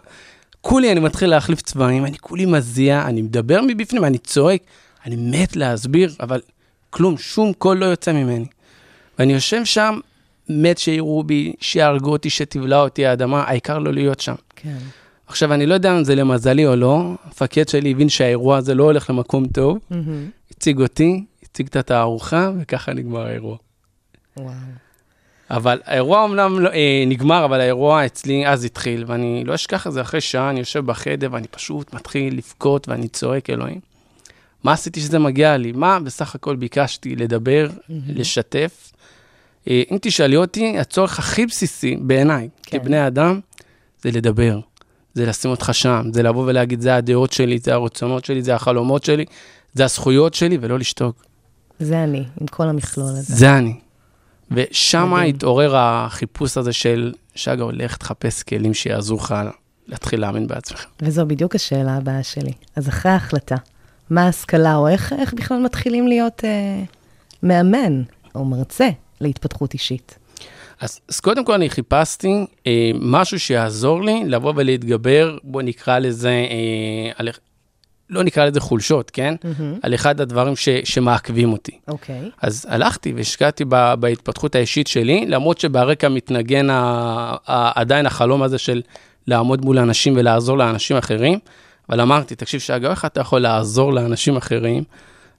כולי 0.60 0.92
אני 0.92 1.00
מתחיל 1.00 1.30
להחליף 1.30 1.62
צבעים, 1.62 2.06
אני 2.06 2.18
כולי 2.18 2.46
מזיע, 2.46 3.02
אני 3.06 3.22
מדבר 3.22 3.60
מבפנים, 3.66 4.04
אני 4.04 4.18
צועק, 4.18 4.62
אני 5.06 5.16
מת 5.16 5.56
להסביר, 5.56 6.14
אבל 6.20 6.40
כלום, 6.90 7.18
שום 7.18 7.52
קול 7.52 7.76
לא 7.76 7.86
יוצא 7.86 8.12
ממני. 8.12 8.46
ואני 9.18 9.32
יושב 9.32 9.64
שם, 9.64 9.98
מת 10.48 10.78
שיראו 10.78 11.24
בי, 11.24 11.52
שיהרגו 11.60 12.12
אותי, 12.12 12.30
שתבלע 12.30 12.80
אותי 12.80 13.06
האדמה, 13.06 13.42
העיקר 13.42 13.78
לא 13.78 13.92
להיות 13.92 14.20
שם. 14.20 14.34
כן. 14.56 14.78
עכשיו, 15.26 15.54
אני 15.54 15.66
לא 15.66 15.74
יודע 15.74 15.98
אם 15.98 16.04
זה 16.04 16.14
למזלי 16.14 16.66
או 16.66 16.76
לא, 16.76 17.14
המפקד 17.24 17.68
שלי 17.68 17.90
הבין 17.90 18.08
שהאירוע 18.08 18.56
הזה 18.56 18.74
לא 18.74 18.84
הולך 18.84 19.10
למקום 19.10 19.46
טוב, 19.46 19.78
מהמם. 19.90 20.30
הציג 20.50 20.80
אותי, 20.80 21.24
הציג 21.42 21.66
את 21.66 21.76
התערוכה, 21.76 22.50
וככה 22.60 22.92
נגמר 22.92 23.26
האירוע. 23.26 23.56
וואו. 24.36 24.54
אבל 25.50 25.80
האירוע 25.84 26.24
אמנם 26.24 26.60
לא, 26.60 26.68
אה, 26.68 27.04
נגמר, 27.06 27.44
אבל 27.44 27.60
האירוע 27.60 28.06
אצלי 28.06 28.46
אז 28.46 28.64
התחיל, 28.64 29.04
ואני 29.06 29.44
לא 29.44 29.54
אשכח 29.54 29.86
את 29.86 29.92
זה 29.92 30.00
אחרי 30.00 30.20
שעה, 30.20 30.50
אני 30.50 30.58
יושב 30.58 30.86
בחדר 30.86 31.28
ואני 31.32 31.48
פשוט 31.48 31.94
מתחיל 31.94 32.36
לבכות 32.36 32.88
ואני 32.88 33.08
צועק, 33.08 33.50
אלוהים. 33.50 33.80
מה 34.64 34.72
עשיתי 34.72 35.00
שזה 35.00 35.18
מגיע 35.18 35.56
לי? 35.56 35.72
מה 35.72 36.00
בסך 36.00 36.34
הכל 36.34 36.56
ביקשתי? 36.56 37.16
לדבר, 37.16 37.68
לשתף. 38.08 38.92
אה, 39.68 39.82
אם 39.90 39.96
תשאלי 40.02 40.36
אותי, 40.36 40.78
הצורך 40.78 41.18
הכי 41.18 41.46
בסיסי 41.46 41.96
בעיניי, 42.00 42.48
כן. 42.62 42.78
כבני 42.78 43.06
אדם, 43.06 43.40
זה 44.02 44.10
לדבר. 44.10 44.60
זה 45.14 45.26
לשים 45.26 45.50
אותך 45.50 45.70
שם, 45.72 46.02
זה 46.12 46.22
לבוא 46.22 46.44
ולהגיד, 46.46 46.80
זה 46.80 46.96
הדעות 46.96 47.32
שלי, 47.32 47.58
זה 47.58 47.74
הרצונות 47.74 48.24
שלי, 48.24 48.42
זה 48.42 48.54
החלומות 48.54 49.04
שלי, 49.04 49.24
זה 49.74 49.84
הזכויות 49.84 50.34
שלי, 50.34 50.58
ולא 50.60 50.78
לשתוק. 50.78 51.24
זה 51.80 52.04
אני, 52.04 52.24
עם 52.40 52.46
כל 52.46 52.68
המכלול 52.68 53.08
הזה. 53.08 53.34
זה 53.34 53.58
אני. 53.58 53.74
ושם. 54.50 55.14
התעורר 55.14 55.76
החיפוש 55.76 56.56
הזה 56.56 56.72
של, 56.72 57.12
שגה, 57.34 57.62
הולך 57.62 57.96
תחפש 57.96 58.42
כלים 58.42 58.74
שיעזרו 58.74 59.16
לך 59.16 59.34
להתחיל 59.86 60.20
להאמין 60.20 60.46
בעצמך. 60.46 60.86
וזו 61.02 61.26
בדיוק 61.26 61.54
השאלה 61.54 61.96
הבאה 61.96 62.22
שלי. 62.22 62.52
אז 62.76 62.88
אחרי 62.88 63.12
ההחלטה, 63.12 63.56
מה 64.10 64.22
ההשכלה, 64.22 64.76
או 64.76 64.88
איך, 64.88 65.12
איך 65.12 65.34
בכלל 65.34 65.58
מתחילים 65.58 66.08
להיות 66.08 66.44
אה, 66.44 66.82
מאמן 67.42 68.02
או 68.34 68.44
מרצה 68.44 68.88
להתפתחות 69.20 69.74
אישית? 69.74 70.18
אז, 70.80 71.00
אז 71.08 71.20
קודם 71.20 71.44
כל 71.44 71.52
אני 71.52 71.70
חיפשתי 71.70 72.46
אה, 72.66 72.90
משהו 72.94 73.38
שיעזור 73.40 74.02
לי 74.02 74.22
לבוא 74.26 74.52
ולהתגבר, 74.56 75.38
בוא 75.44 75.62
נקרא 75.62 75.98
לזה, 75.98 76.28
אה, 76.28 77.10
על, 77.16 77.28
לא 78.10 78.22
נקרא 78.24 78.44
לזה 78.44 78.60
חולשות, 78.60 79.10
כן? 79.10 79.34
על 79.82 79.94
אחד 79.94 80.20
הדברים 80.20 80.56
ש, 80.56 80.68
שמעכבים 80.84 81.52
אותי. 81.52 81.78
אוקיי. 81.88 82.30
אז 82.42 82.66
הלכתי 82.70 83.12
והשקעתי 83.12 83.64
ב- 83.68 83.94
בהתפתחות 84.00 84.54
האישית 84.54 84.86
שלי, 84.86 85.24
למרות 85.28 85.58
שברקע 85.60 86.08
מתנגן 86.08 86.70
ה- 86.70 86.74
ה- 87.46 87.80
עדיין 87.80 88.06
החלום 88.06 88.42
הזה 88.42 88.58
של 88.58 88.82
לעמוד 89.26 89.64
מול 89.64 89.78
אנשים 89.78 90.14
ולעזור 90.16 90.58
לאנשים 90.58 90.96
אחרים, 90.96 91.38
אבל 91.88 92.00
אמרתי, 92.00 92.34
תקשיב, 92.34 92.60
שגה, 92.60 92.90
איך 92.90 93.04
אתה 93.04 93.20
יכול 93.20 93.40
לעזור 93.40 93.92
לאנשים 93.92 94.36
אחרים, 94.36 94.84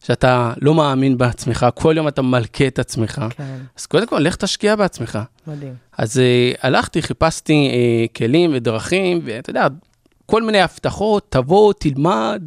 שאתה 0.03 0.53
לא 0.62 0.74
מאמין 0.74 1.17
בעצמך, 1.17 1.65
כל 1.75 1.93
יום 1.97 2.07
אתה 2.07 2.21
מלכה 2.21 2.67
את 2.67 2.79
עצמך, 2.79 3.21
כן, 3.29 3.43
אז 3.77 3.86
קודם 3.86 4.07
כל, 4.07 4.19
לך 4.19 4.36
תשקיע 4.36 4.75
בעצמך. 4.75 5.19
מדהים. 5.47 5.74
אז 5.97 6.17
uh, 6.17 6.57
הלכתי, 6.62 7.01
חיפשתי 7.01 7.71
uh, 7.71 8.17
כלים 8.17 8.51
ודרכים, 8.53 9.19
ואתה 9.24 9.50
יודע, 9.50 9.67
כל 10.27 10.43
מיני 10.43 10.62
הבטחות, 10.62 11.25
תבוא, 11.29 11.74
תלמד, 11.79 12.43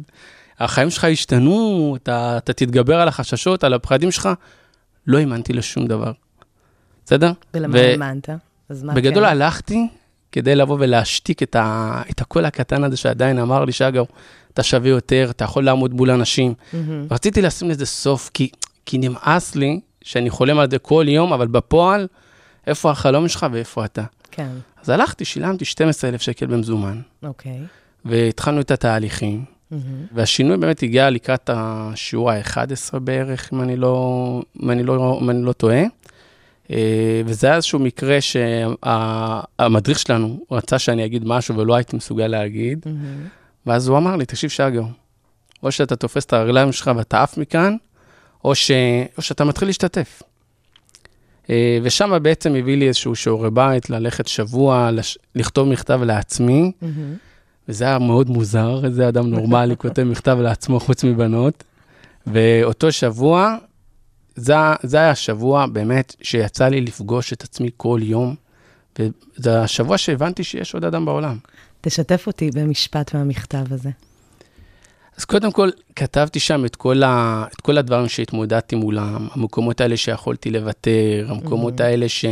החיים 0.59 0.89
שלך 0.89 1.03
ישתנו, 1.03 1.95
אתה, 2.03 2.37
אתה 2.37 2.53
תתגבר 2.53 3.01
על 3.01 3.07
החששות, 3.07 3.63
על 3.63 3.73
הפחדים 3.73 4.11
שלך. 4.11 4.29
לא 5.07 5.17
האמנתי 5.17 5.53
לשום 5.53 5.87
דבר, 5.87 6.11
בסדר? 7.05 7.31
ולמה 7.53 7.79
האמנת? 7.79 8.29
אז 8.69 8.83
מה 8.83 8.93
בגדול 8.93 9.23
כן? 9.23 9.29
הלכתי 9.29 9.87
כדי 10.31 10.55
לבוא 10.55 10.77
ולהשתיק 10.79 11.43
את, 11.43 11.55
ה, 11.55 12.01
את 12.09 12.21
הקול 12.21 12.45
הקטן 12.45 12.83
הזה 12.83 12.97
שעדיין 12.97 13.39
אמר 13.39 13.65
לי, 13.65 13.71
שגר, 13.71 14.03
אתה 14.53 14.63
שווה 14.63 14.89
יותר, 14.89 15.27
אתה 15.29 15.43
יכול 15.43 15.65
לעמוד 15.65 15.93
מול 15.93 16.11
אנשים. 16.11 16.53
מהמם. 16.73 17.07
רציתי 17.11 17.41
לשים 17.41 17.69
לזה 17.69 17.85
סוף, 17.85 18.29
כי, 18.33 18.49
כי 18.85 18.97
נמאס 18.97 19.55
לי 19.55 19.79
שאני 20.01 20.29
חולם 20.29 20.59
על 20.59 20.71
זה 20.71 20.79
כל 20.79 21.05
יום, 21.07 21.33
אבל 21.33 21.47
בפועל, 21.47 22.07
איפה 22.67 22.91
החלום 22.91 23.27
שלך 23.27 23.45
ואיפה 23.51 23.85
אתה. 23.85 24.03
כן, 24.31 24.49
אז 24.83 24.89
הלכתי, 24.89 25.25
שילמתי 25.25 25.65
12,000 25.65 26.21
שקל 26.21 26.45
במזומן, 26.45 27.01
אוקיי. 27.23 27.59
והתחלנו 28.05 28.61
את 28.61 28.71
התהליכים, 28.71 29.45
מהמם. 29.71 29.83
והשינוי 30.13 30.57
באמת 30.57 30.83
הגיע 30.83 31.09
לקראת 31.09 31.49
השיעור 31.53 32.31
ה-11 32.31 32.99
בערך, 32.99 33.53
אם 33.53 33.61
אני 33.61 33.75
לא, 33.75 34.41
אם 34.63 34.71
אני 34.71 34.83
לא, 34.83 35.19
אם 35.21 35.29
אני 35.29 35.43
לא 35.43 35.53
טועה. 35.53 35.83
אה, 36.71 37.21
וזה 37.25 37.47
היה 37.47 37.55
איזשהו 37.55 37.79
מקרה 37.79 38.17
שהמדריך 38.21 39.99
שלנו 39.99 40.45
רצה 40.51 40.79
שאני 40.79 41.05
אגיד 41.05 41.23
משהו 41.25 41.57
ולא 41.57 41.75
הייתי 41.75 41.95
מסוגל 41.95 42.27
להגיד, 42.27 42.79
מהמם. 42.85 43.27
ואז 43.65 43.87
הוא 43.87 43.97
אמר 43.97 44.15
לי, 44.15 44.25
תקשיב 44.25 44.49
שגר, 44.49 44.83
או 45.63 45.71
שאתה 45.71 45.95
תופס 45.95 46.25
את 46.25 46.33
הרגליים 46.33 46.71
שלך 46.71 46.91
ואתה 46.95 47.23
עף 47.23 47.37
מכאן, 47.37 47.75
או, 48.45 48.55
ש... 48.55 48.71
או 49.17 49.21
שאתה 49.21 49.43
מתחיל 49.43 49.67
להשתתף. 49.67 50.21
אה, 51.49 51.79
ושם 51.83 52.19
בעצם 52.21 52.55
הביא 52.55 52.77
לי 52.77 52.87
איזשהו 52.87 53.15
שיעורי 53.15 53.51
בית, 53.51 53.89
ללכת 53.89 54.27
שבוע, 54.27 54.91
לש... 54.91 55.17
לכתוב 55.35 55.67
מכתב 55.67 56.01
לעצמי, 56.03 56.71
מהמם. 56.81 57.15
וזה 57.69 57.85
היה 57.85 57.99
מאוד 57.99 58.29
מוזר, 58.29 58.85
איזה 58.85 59.07
אדם 59.07 59.27
נורמלי 59.27 59.75
כותב 59.83 60.03
מכתב 60.03 60.37
לעצמו 60.41 60.79
חוץ 60.79 61.03
מבנות. 61.03 61.63
ואותו 62.27 62.91
שבוע, 62.91 63.55
זה, 64.35 64.53
זה 64.83 64.97
היה 64.97 65.09
השבוע 65.09 65.65
באמת 65.65 66.15
שיצא 66.21 66.67
לי 66.67 66.81
לפגוש 66.81 67.33
את 67.33 67.43
עצמי 67.43 67.69
כל 67.77 67.99
יום, 68.03 68.35
וזה 68.99 69.61
השבוע 69.61 69.97
שהבנתי 69.97 70.43
שיש 70.43 70.73
עוד 70.73 70.85
אדם 70.85 71.05
בעולם. 71.05 71.37
תשתף 71.81 72.27
אותי 72.27 72.51
במשפט 72.51 73.15
מהמכתב 73.15 73.73
הזה. 73.73 73.89
אז 75.21 75.25
קודם 75.25 75.51
כל, 75.51 75.69
כתבתי 75.95 76.39
שם 76.39 76.65
את 76.65 76.75
כל, 76.75 77.03
ה, 77.03 77.45
את 77.55 77.61
כל 77.61 77.77
הדברים 77.77 78.07
שהתמודדתי 78.07 78.75
מולם, 78.75 79.27
המקומות 79.35 79.81
האלה 79.81 79.97
שיכולתי 79.97 80.51
לוותר, 80.51 81.25
המקומות 81.29 81.79
Mhm. 81.79 81.83
האלה 81.83 82.09
ש... 82.09 82.25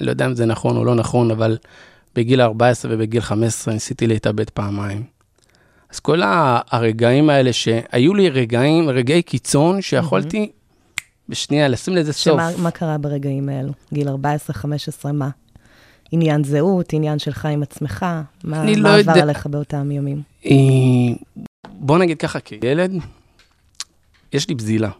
לא 0.00 0.10
יודע 0.10 0.26
אם 0.26 0.34
זה 0.34 0.46
נכון 0.46 0.76
או 0.76 0.84
לא 0.84 0.94
נכון, 0.94 1.30
אבל 1.30 1.56
בגיל 2.14 2.40
14 2.40 2.90
ובגיל 2.94 3.20
15 3.20 3.74
ניסיתי 3.74 4.06
להתאבד 4.06 4.50
פעמיים. 4.50 5.02
אז 5.92 6.00
כל 6.00 6.20
הרגעים 6.70 7.30
האלה 7.30 7.52
שהיו 7.52 8.14
לי 8.14 8.28
רגעים, 8.30 8.88
רגעי 8.90 9.22
קיצון, 9.22 9.82
שיכולתי 9.82 10.50
בשנייה 11.28 11.68
לשים 11.68 11.94
לזה 11.96 12.12
סוף. 12.12 12.22
שמה 12.40 12.50
מה 12.58 12.70
קרה 12.70 12.98
ברגעים 12.98 13.48
האלו? 13.48 13.72
גיל 13.94 14.08
14, 14.08 14.54
15, 14.54 15.12
מה? 15.12 15.28
עניין 16.12 16.44
זהות, 16.44 16.92
עניין 16.92 17.18
שלך 17.18 17.46
עם 17.46 17.62
עצמך? 17.62 18.06
מה, 18.44 18.62
אני 18.62 18.76
מה 18.76 18.82
לא 18.82 18.88
עבר 18.88 19.10
יודע. 19.10 19.22
עליך 19.22 19.46
באותם 19.46 19.90
ימים? 19.90 20.22
בוא 21.68 21.98
נגיד 21.98 22.18
ככה, 22.18 22.40
כילד, 22.40 22.92
יש 24.32 24.48
לי 24.48 24.54
בזילה. 24.54 24.90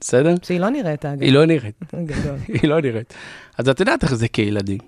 בסדר? 0.00 0.34
שהיא 0.42 0.60
לא 0.60 0.70
נראית, 0.70 1.04
אגב. 1.04 1.22
היא 1.22 1.32
לא 1.32 1.46
נראית, 1.46 1.74
גדול. 2.06 2.36
היא 2.62 2.70
לא 2.70 2.80
נראית. 2.80 3.14
אז 3.58 3.68
את 3.68 3.80
יודעת 3.80 4.02
איך 4.04 4.14
זה 4.14 4.28
כילדים. 4.28 4.78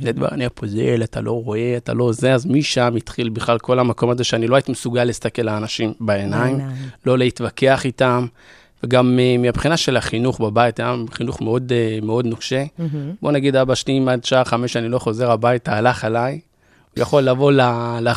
ילד 0.00 0.18
בא, 0.18 0.28
אני 0.32 0.46
הפוזל, 0.46 1.02
אתה 1.04 1.20
לא 1.20 1.42
רואה, 1.44 1.76
אתה 1.76 1.94
לא 1.94 2.12
זה, 2.12 2.34
אז 2.34 2.46
משם 2.46 2.94
התחיל 2.96 3.28
בכלל 3.28 3.58
כל 3.58 3.78
המקום 3.78 4.10
הזה 4.10 4.24
שאני 4.24 4.46
לא 4.46 4.56
הייתי 4.56 4.72
מסוגל 4.72 5.04
להסתכל 5.04 5.42
לאנשים 5.42 5.92
בעיניים. 6.00 6.58
לא 7.06 7.18
להתווכח 7.18 7.84
איתם, 7.84 8.26
וגם 8.82 9.18
אה, 9.18 9.36
מהבחינה 9.38 9.76
של 9.76 9.96
החינוך 9.96 10.40
בבית, 10.40 10.80
היה 10.80 10.94
חינוך 11.10 11.42
מאוד, 11.42 11.72
אה, 11.72 11.98
מאוד 12.02 12.26
נוקשה. 12.26 12.64
מהמם. 12.78 13.12
בוא 13.22 13.32
נגיד, 13.32 13.56
אבא 13.56 13.74
שלי, 13.74 13.98
אם 13.98 14.08
עד 14.08 14.24
שעה 14.24 14.44
חמש 14.44 14.76
אני 14.76 14.88
לא 14.88 14.98
חוזר 14.98 15.30
הביתה, 15.30 15.76
הלך 15.76 16.04
עליי, 16.04 16.40
הוא 16.96 17.02
יכול 17.02 17.22
לבוא 17.22 17.52
ל- 17.52 18.12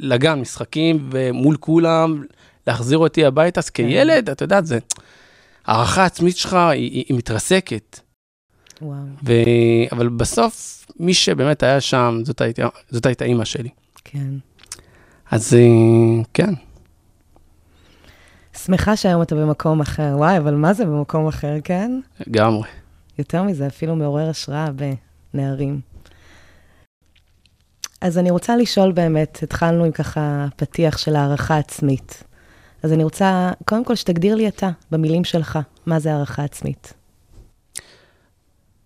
לגן 0.00 0.40
משחקים 0.40 1.08
ומול 1.12 1.56
כולם, 1.56 2.22
להחזיר 2.66 2.98
אותי 2.98 3.24
הביתה, 3.24 3.60
אז 3.60 3.70
כילד, 3.70 4.30
אתה 4.30 4.44
יודע, 4.44 4.62
זה, 4.62 4.78
הערכה 5.66 6.02
העצמית 6.02 6.36
שלך 6.36 6.54
היא, 6.54 6.90
היא, 6.90 7.04
היא 7.08 7.16
מתרסקת. 7.16 8.00
וואו. 8.82 8.96
ו... 9.24 9.32
אבל 9.92 10.08
בסוף, 10.08 10.86
מי 11.00 11.14
שבאמת 11.14 11.62
היה 11.62 11.80
שם, 11.80 12.20
זאת 12.24 12.40
הייתה, 12.40 12.68
זאת 12.90 13.06
הייתה 13.06 13.24
אימא 13.24 13.44
שלי. 13.44 13.68
כן. 14.04 14.28
אז 15.30 15.54
אה, 15.54 16.22
כן, 16.34 16.54
שמחה 18.64 18.96
שהיום 18.96 19.22
אתה 19.22 19.34
במקום 19.34 19.80
אחר. 19.80 20.12
וואי, 20.16 20.38
אבל 20.38 20.54
מה 20.54 20.72
זה 20.72 20.84
במקום 20.84 21.26
אחר, 21.26 21.54
כן? 21.64 22.00
לגמרי. 22.26 22.68
יותר 23.18 23.42
מזה, 23.42 23.66
אפילו 23.66 23.96
מעורר 23.96 24.28
השראה 24.28 24.66
בנערים. 25.34 25.80
אז 28.02 28.18
אני 28.18 28.30
רוצה 28.30 28.56
לשאול 28.56 28.92
באמת, 28.92 29.38
התחלנו 29.42 29.84
עם 29.84 29.92
ככה 29.92 30.46
פתיח 30.56 30.98
של 30.98 31.16
הערכה 31.16 31.58
עצמית. 31.58 32.22
אז 32.82 32.92
אני 32.92 33.04
רוצה, 33.04 33.52
קודם 33.64 33.84
כל, 33.84 33.94
שתגדיר 33.94 34.34
לי 34.34 34.48
אתה, 34.48 34.70
במילים 34.90 35.24
שלך, 35.24 35.58
מה 35.86 35.98
זה 35.98 36.12
הערכה 36.12 36.44
עצמית. 36.44 36.92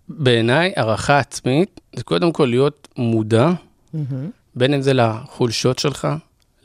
בעיניי, 0.09 0.73
הערכה 0.75 1.19
עצמית 1.19 1.81
זה 1.95 2.03
קודם 2.03 2.31
כל 2.31 2.45
להיות 2.45 2.87
מודע, 2.97 3.51
מהמם. 3.93 4.29
בין 4.55 4.73
אם 4.73 4.81
זה 4.81 4.93
לחולשות 4.93 5.79
שלך, 5.79 6.07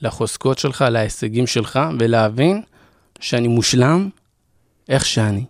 לחוזקות 0.02 0.58
שלך, 0.58 0.84
להישגים 0.90 1.46
שלך, 1.46 1.80
ולהבין 1.98 2.62
שאני 3.20 3.48
מושלם 3.48 4.08
איך 4.88 5.04
שאני. 5.06 5.44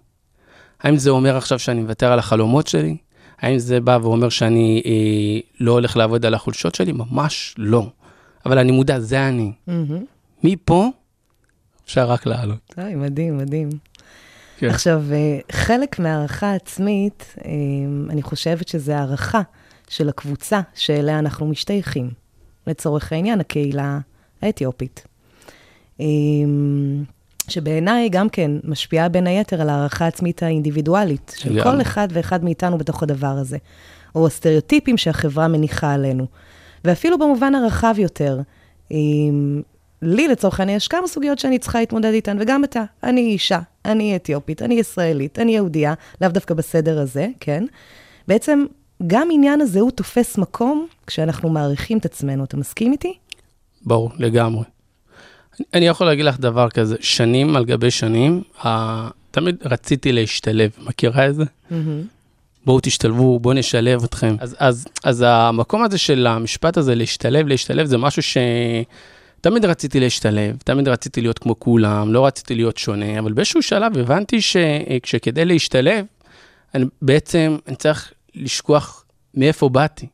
האם 0.81 0.97
זה 0.97 1.11
אומר 1.11 1.37
עכשיו 1.37 1.59
שאני 1.59 1.81
מוותר 1.81 2.13
על 2.13 2.19
החלומות 2.19 2.67
שלי? 2.67 2.97
האם 3.43 3.59
זה 3.59 3.81
בא 3.81 3.99
ואומר 4.03 4.29
שאני 4.29 4.83
אה, 4.87 5.41
לא 5.61 5.73
הולך 5.73 5.97
לעבוד 5.97 6.27
על 6.27 6.35
החולשות 6.35 6.75
שלי? 6.75 6.93
ממש 6.93 7.55
לא. 7.59 7.87
אבל 8.47 8.59
אני 8.59 8.73
מודע, 8.73 9.01
זה 9.01 9.29
אני. 9.29 9.53
מהמם. 9.67 10.05
מפה 10.45 10.91
אפשר 11.85 12.11
רק 12.11 12.27
לעלות. 12.27 12.75
אוי, 12.79 12.95
מדהים, 12.95 13.39
מדהים. 13.39 13.69
כן. 14.59 14.69
עכשיו, 14.69 15.03
אה, 15.13 15.39
חלק 15.53 15.99
מהערכה 15.99 16.55
עצמית, 16.55 17.35
אה, 17.45 17.51
אני 18.11 18.23
חושבת 18.23 18.69
שזה 18.69 18.99
הערכה 18.99 19.43
של 19.89 20.09
הקבוצה 20.09 20.61
שאליה 20.75 21.19
אנחנו 21.19 21.47
משתייכים. 21.47 22.11
לצורך 22.67 23.13
העניין, 23.13 23.41
הקהילה 23.41 23.99
האתיופית. 24.43 25.07
שבעיניי 27.49 28.09
גם 28.09 28.29
כן 28.29 28.51
משפיעה 28.65 29.09
בין 29.09 29.27
היתר 29.27 29.61
על 29.61 29.69
הערכה 29.69 30.07
עצמית 30.07 30.43
האינדיבידואלית 30.43 31.35
של 31.39 31.53
לגמרי. 31.53 31.63
כל 31.63 31.81
אחד 31.81 32.09
ואחד 32.11 32.45
מאיתנו 32.45 32.79
בתוך 32.79 33.03
הדבר 33.03 33.27
הזה, 33.27 33.57
או 34.15 34.27
הסטריאוטיפים 34.27 34.97
שהחברה 34.97 35.49
מניחה 35.49 35.93
עלינו. 35.93 36.27
ואפילו 36.85 37.19
במובן 37.19 37.55
הרחב 37.55 37.95
יותר, 37.99 38.41
אה, 38.93 38.97
לי 40.03 40.29
לצורך 40.29 40.61
העניין 40.61 40.77
יש 40.77 40.89
כמה 40.89 41.07
סוגיות 41.07 41.39
שאני 41.39 41.59
צריכה 41.59 41.81
להתמודד 41.81 42.13
איתן, 42.13 42.37
וגם 42.41 42.65
אתה. 42.65 42.85
אני 43.03 43.21
אישה, 43.21 43.59
אני 43.85 44.17
אתיופית, 44.17 44.63
אני 44.63 44.75
ישראלית, 44.75 45.39
אני 45.39 45.53
יהודייה, 45.53 45.95
לאו 46.21 46.31
דווקא 46.31 46.55
בסדר 46.55 47.01
הזה, 47.01 47.29
כן? 47.41 47.65
בעצם 48.29 48.65
גם 49.07 49.29
עניין 49.33 49.61
הזהות 49.61 49.97
תופס 49.97 50.39
מקום 50.39 50.87
כשאנחנו 51.07 51.49
מעריכים 51.49 51.99
את 51.99 52.05
עצמנו. 52.05 52.45
אתה 52.45 52.57
מסכים 52.57 52.93
איתי? 52.93 53.15
ברור, 53.83 54.11
לגמרי. 54.19 54.63
אני 55.75 55.87
יכול 55.87 56.07
להגיד 56.07 56.25
לך 56.25 56.41
דבר 56.41 56.71
כזה, 56.71 56.97
שנים 57.01 57.57
על 57.57 57.65
גבי 57.65 57.91
שנים, 57.91 58.43
תמיד 59.31 59.57
רציתי 59.65 60.13
להשתלב, 60.13 60.71
מכירה 60.79 61.29
את 61.29 61.35
זה? 61.35 61.45
בואו 62.67 62.81
תשתלבו, 62.83 63.39
בואו 63.41 63.55
נשלב 63.55 64.05
אתכם. 64.05 64.37
אז, 64.41 64.57
אז, 64.59 64.87
אז 65.05 65.25
המקום 65.27 65.83
הזה 65.83 65.99
של 65.99 66.27
המשפט 66.27 66.77
הזה, 66.77 66.95
להשתלב, 66.95 67.47
להשתלב, 67.47 67.87
זה 67.87 67.99
משהו 67.99 68.23
ש... 68.23 68.37
תמיד 69.41 69.65
רציתי 69.65 70.01
להשתלב, 70.01 70.57
תמיד 70.65 70.89
רציתי 70.89 71.21
להיות 71.21 71.39
כמו 71.39 71.61
כולם, 71.61 72.13
לא 72.13 72.27
רציתי 72.27 72.55
להיות 72.55 72.77
שונה, 72.77 73.19
אבל 73.19 73.33
באיזשהו 73.33 73.63
שלב 73.63 73.99
הבנתי 73.99 74.41
שכשכדי 74.41 75.45
להשתלב, 75.45 76.05
אני 76.75 76.85
בעצם, 77.03 77.57
אני 77.69 77.77
צריך 77.77 78.13
לשכוח 78.35 79.05
מאיפה 79.35 79.69
באתי, 79.69 80.07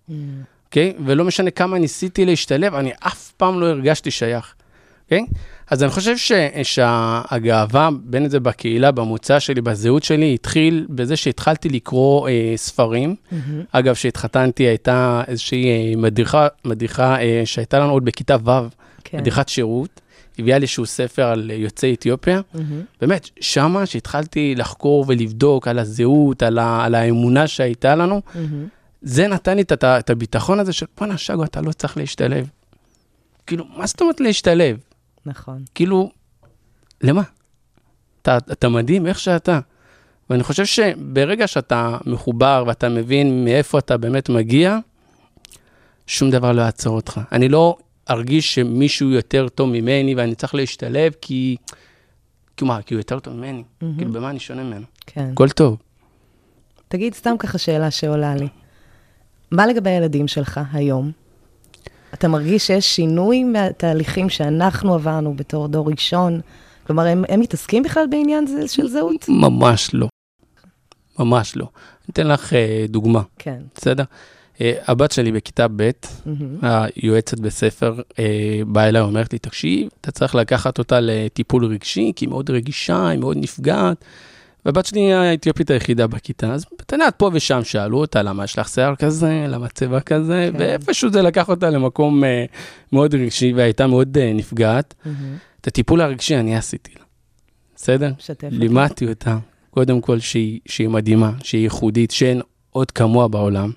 אוקיי? 0.67 0.95
ולא 1.07 1.25
משנה 1.25 1.51
כמה 1.51 1.79
ניסיתי 1.79 2.25
להשתלב, 2.25 2.75
אני 2.75 2.91
אף 3.01 3.33
פעם 3.37 3.61
לא 3.61 3.67
הרגשתי 3.67 4.11
שייך, 4.11 4.55
אוקיי? 5.09 5.27
אז 5.71 5.83
אני 5.83 5.91
חושב 5.91 6.17
ש, 6.17 6.33
שהגאווה, 6.63 7.89
בין 8.03 8.23
אם 8.23 8.29
זה 8.29 8.41
בקהילה, 8.41 8.91
במוצא 8.91 9.39
שלי, 9.39 9.61
בזהות 9.61 10.03
שלי, 10.03 10.35
התחיל 10.35 10.87
בזה 10.91 11.17
שהתחלתי 11.17 11.69
לקרוא 11.69 12.29
אה, 12.29 12.53
ספרים. 12.57 13.15
אגב, 13.73 13.95
כשהתחתנתי 13.95 14.63
הייתה 14.63 15.23
איזושהי 15.29 15.67
אה, 15.67 15.97
מדריכה, 15.97 16.47
מדריכה 16.65 17.21
אה, 17.21 17.43
שהייתה 17.45 17.79
לנו 17.79 17.93
עוד 17.93 18.05
בכיתה 18.05 18.37
ו', 18.45 18.51
כן. 19.05 19.19
מדריכת 19.19 19.49
שירות. 19.49 20.01
הביאה 20.39 20.59
לי 20.59 20.63
איזשהו 20.63 20.87
ספר 20.87 21.23
על 21.23 21.51
יוצאי 21.55 21.95
אתיופיה. 21.95 22.41
מהמם. 22.55 22.83
באמת, 23.01 23.29
שמה 23.41 23.87
שהתחלתי 23.87 24.55
לחקור 24.55 25.05
ולבדוק 25.09 25.69
על 25.69 25.79
הזהות, 25.79 26.43
על, 26.43 26.59
ה, 26.59 26.85
על 26.85 26.95
האמונה 26.95 27.47
שהייתה 27.47 27.95
לנו, 27.95 28.21
מהמם. 28.35 28.67
זה 29.03 29.27
נתן 29.27 29.57
לי 29.57 29.63
את, 29.63 29.85
את 29.85 30.11
הביטחון 30.11 30.61
הזה 30.61 30.73
של 30.73 30.87
בואנה, 30.99 31.19
שגו, 31.19 31.45
אתה 31.45 31.61
לא 31.61 31.73
צריך 31.73 31.97
להשתלב. 31.97 32.49
כאילו, 33.47 33.65
מה 33.77 33.87
זאת 33.87 34.01
אומרת 34.01 34.21
להשתלב? 34.21 34.77
נכון. 35.29 35.65
כאילו, 35.75 36.11
למה? 37.03 37.23
אתה, 38.23 38.37
אתה 38.37 38.69
מדהים 38.69 39.07
איך 39.07 39.19
שאתה. 39.19 39.61
ואני 40.31 40.43
חושב 40.43 40.65
שברגע 40.65 41.47
שאתה 41.47 41.99
מחובר 42.07 42.65
ואתה 42.67 42.89
מבין 42.89 43.45
מאיפה 43.45 43.79
אתה 43.79 43.97
באמת 43.97 44.29
מגיע, 44.29 44.79
שום 46.07 46.31
דבר 46.31 46.53
לא 46.53 46.63
יעצור 46.63 46.97
אותך. 46.97 47.21
אני 47.33 47.49
לא 47.49 47.77
ארגיש 48.11 48.55
שמישהו 48.55 49.11
יותר 49.11 49.49
טוב 49.49 49.71
ממני 49.71 50.15
ואני 50.15 50.35
צריך 50.35 50.55
להשתלב 50.55 51.13
כי... 51.21 51.57
כי 52.57 52.65
מה, 52.65 52.83
כי 52.83 52.95
הוא 52.95 53.01
יותר 53.01 53.21
טוב 53.21 53.35
ממני? 53.35 53.65
כאילו, 53.97 54.13
במה 54.13 54.31
אני 54.31 54.39
שונה 54.41 54.63
ממנו? 54.63 54.87
כן. 55.07 55.31
הכל 55.33 55.49
טוב. 55.49 55.77
תגיד 56.89 57.15
סתם 57.15 57.35
ככה 57.39 57.59
שאלה 57.59 57.91
שעולה 57.91 58.35
לי. 58.35 58.49
מה 59.51 59.67
לגבי 59.67 59.91
הילדים 59.91 60.29
שלך 60.29 60.61
היום? 60.73 61.13
אתה 62.19 62.29
מרגיש 62.29 62.67
שיש 62.67 62.97
שינוי 62.97 63.45
מהתהליכים 63.45 64.29
שאנחנו 64.29 64.95
עברנו 64.95 65.35
בתור 65.35 65.69
דור 65.69 65.91
ראשון? 65.91 66.41
כלומר, 66.87 67.07
הם, 67.07 67.25
הם 67.29 67.41
מתעסקים 67.41 67.83
בכלל 67.83 68.05
בעניין 68.11 68.47
זה 68.47 68.69
של 68.69 68.89
זהות? 68.89 69.27
ממש 69.29 69.91
לא. 69.95 70.09
ממש 71.19 71.57
לא. 71.57 71.65
אני 71.65 72.13
אתן 72.13 72.27
לך 72.27 72.53
אה, 72.53 72.85
דוגמה, 72.89 73.23
כן. 73.39 73.59
בסדר? 73.75 74.05
אה, 74.61 74.73
הבת 74.87 75.13
שלי 75.13 75.33
בכיתה 75.33 75.67
ב', 75.77 75.91
מהמם. 76.27 76.59
היועצת 76.97 77.41
בספר 77.41 78.01
אה, 78.19 78.61
באה 78.67 78.89
אליי, 78.89 79.03
אומרת 79.03 79.33
לי, 79.33 79.39
תקשיב, 79.39 79.89
אתה 80.01 80.11
צריך 80.11 80.35
לקחת 80.35 80.79
אותה 80.79 81.01
לטיפול 81.01 81.65
רגשי, 81.65 82.13
כי 82.17 82.25
היא 82.25 82.31
מאוד 82.31 82.51
רגישה, 82.51 83.09
היא 83.09 83.19
מאוד 83.19 83.37
נפגעת. 83.41 84.05
והבת 84.65 84.87
שלי 84.87 85.01
היא 85.01 85.15
האתיופית 85.15 85.71
היחידה 85.71 86.07
בכיתה, 86.07 86.53
אז 86.53 86.65
אתה 86.81 86.95
יודע, 86.95 87.09
פה 87.17 87.31
ושם 87.33 87.65
שאלו 87.65 87.99
אותה, 87.99 88.23
למה 88.23 88.45
יש 88.45 88.59
לך 88.59 88.69
שיער 88.69 88.95
כזה, 88.97 89.45
למה 89.49 89.69
צבע 89.69 90.01
כזה, 90.01 90.51
כן. 90.53 90.59
ואיפשהו 90.59 91.11
זה 91.13 91.23
לקח 91.23 91.49
אותה 91.49 91.71
למקום 91.71 92.25
אה, 92.25 92.45
מאוד 92.93 93.15
רגשי, 93.15 93.53
והייתה 93.53 93.87
מאוד 93.87 94.19
אה, 94.19 94.33
נפגעת. 94.35 94.95
מהמם. 95.05 95.37
את 95.61 95.67
הטיפול 95.67 96.01
הרגשי 96.01 96.37
אני 96.37 96.57
עשיתי 96.57 96.93
לה, 96.99 97.05
בסדר? 97.77 98.11
שתף. 98.19 98.49
לימדתי 98.51 99.09
אותה, 99.09 99.39
קודם 99.71 100.01
כל 100.01 100.19
שהיא, 100.19 100.61
שהיא 100.67 100.89
מדהימה, 100.89 101.33
שהיא 101.43 101.63
ייחודית, 101.63 102.11
שאין 102.11 102.41
עוד 102.71 102.91
כמוה 102.91 103.29
בעולם, 103.29 103.73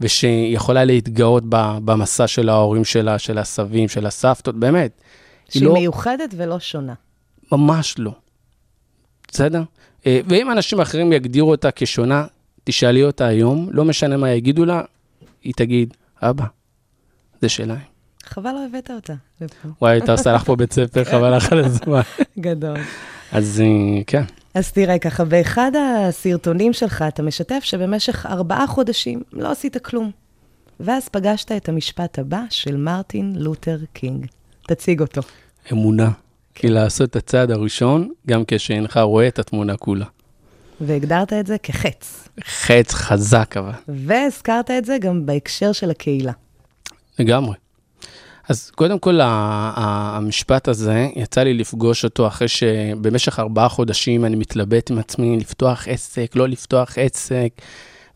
ושהיא 0.00 0.54
יכולה 0.56 0.84
להתגאות 0.84 1.42
ב- 1.48 1.78
במסע 1.84 2.26
של 2.26 2.48
ההורים 2.48 2.84
שלה, 2.84 3.18
של 3.18 3.38
הסבים, 3.38 3.88
של 3.88 4.06
הסבתות, 4.06 4.54
באמת. 4.56 5.00
היא 5.46 5.52
שהיא 5.52 5.64
לא- 5.64 5.72
מיוחדת 5.72 6.34
ולא 6.36 6.58
שונה. 6.60 6.94
ממש 7.52 7.94
לא. 7.98 8.12
בסדר? 9.32 9.62
אה, 10.06 10.20
ואם 10.28 10.50
אנשים 10.52 10.80
אחרים 10.80 11.12
יגדירו 11.12 11.50
אותה 11.50 11.70
כשונה, 11.70 12.26
תשאלי 12.64 13.04
אותה 13.04 13.26
היום, 13.26 13.68
לא 13.72 13.84
משנה 13.84 14.16
מה 14.16 14.30
יגידו 14.30 14.64
לה, 14.64 14.82
היא 15.42 15.52
תגיד, 15.56 15.94
אבא, 16.22 16.44
זה 17.40 17.48
שלהם. 17.48 17.78
חבל 18.24 18.52
לא 18.52 18.66
הבאת 18.66 18.90
אותה. 18.90 19.14
וואי, 19.82 19.92
הייתה 19.92 20.12
עושה 20.12 20.32
לך 20.32 20.44
פה 20.44 20.56
בית 20.56 20.72
ספר, 20.72 21.04
חבל 21.10 21.36
לך 21.36 21.52
על 21.52 21.64
הזמן. 21.64 22.00
גדול. 22.38 22.78
אז 23.32 23.62
אה, 23.64 24.02
כן, 24.06 24.22
אז 24.54 24.72
תראה, 24.72 24.98
ככה, 24.98 25.24
באחד 25.24 25.72
הסרטונים 25.78 26.72
שלך 26.72 27.04
אתה 27.08 27.22
משתף 27.22 27.60
שבמשך 27.62 28.26
ארבעה 28.26 28.66
חודשים 28.66 29.22
לא 29.32 29.50
עשית 29.50 29.76
כלום. 29.76 30.10
ואז 30.80 31.08
פגשת 31.08 31.52
את 31.52 31.68
המשפט 31.68 32.18
הבא 32.18 32.42
של 32.50 32.76
מרטין 32.76 33.32
לותר 33.36 33.78
קינג. 33.92 34.26
תציג 34.62 35.00
אותו. 35.00 35.20
אמונה. 35.72 36.10
כי 36.54 36.68
לעשות 36.68 37.10
את 37.10 37.16
הצעד 37.16 37.50
הראשון, 37.50 38.12
גם 38.26 38.42
כשאינך 38.46 38.96
רואה 38.96 39.28
את 39.28 39.38
התמונה 39.38 39.76
כולה. 39.76 40.06
והגדרת 40.80 41.32
את 41.32 41.46
זה 41.46 41.58
כחץ. 41.58 42.28
חץ 42.44 42.94
חזק 42.94 43.56
אבל. 43.56 43.72
והזכרת 43.88 44.70
את 44.70 44.84
זה 44.84 44.98
גם 44.98 45.26
בהקשר 45.26 45.72
של 45.72 45.90
הקהילה. 45.90 46.32
לגמרי. 47.18 47.54
אז 48.48 48.70
קודם 48.70 48.98
כל, 48.98 49.18
המשפט 49.22 50.68
הזה, 50.68 51.08
יצא 51.16 51.42
לי 51.42 51.54
לפגוש 51.54 52.04
אותו 52.04 52.26
אחרי 52.26 52.48
שבמשך 52.48 53.38
ארבעה 53.38 53.68
חודשים 53.68 54.24
אני 54.24 54.36
מתלבט 54.36 54.90
עם 54.90 54.98
עצמי 54.98 55.36
לפתוח 55.36 55.88
עסק, 55.88 56.36
לא 56.36 56.48
לפתוח 56.48 56.98
עסק. 56.98 57.48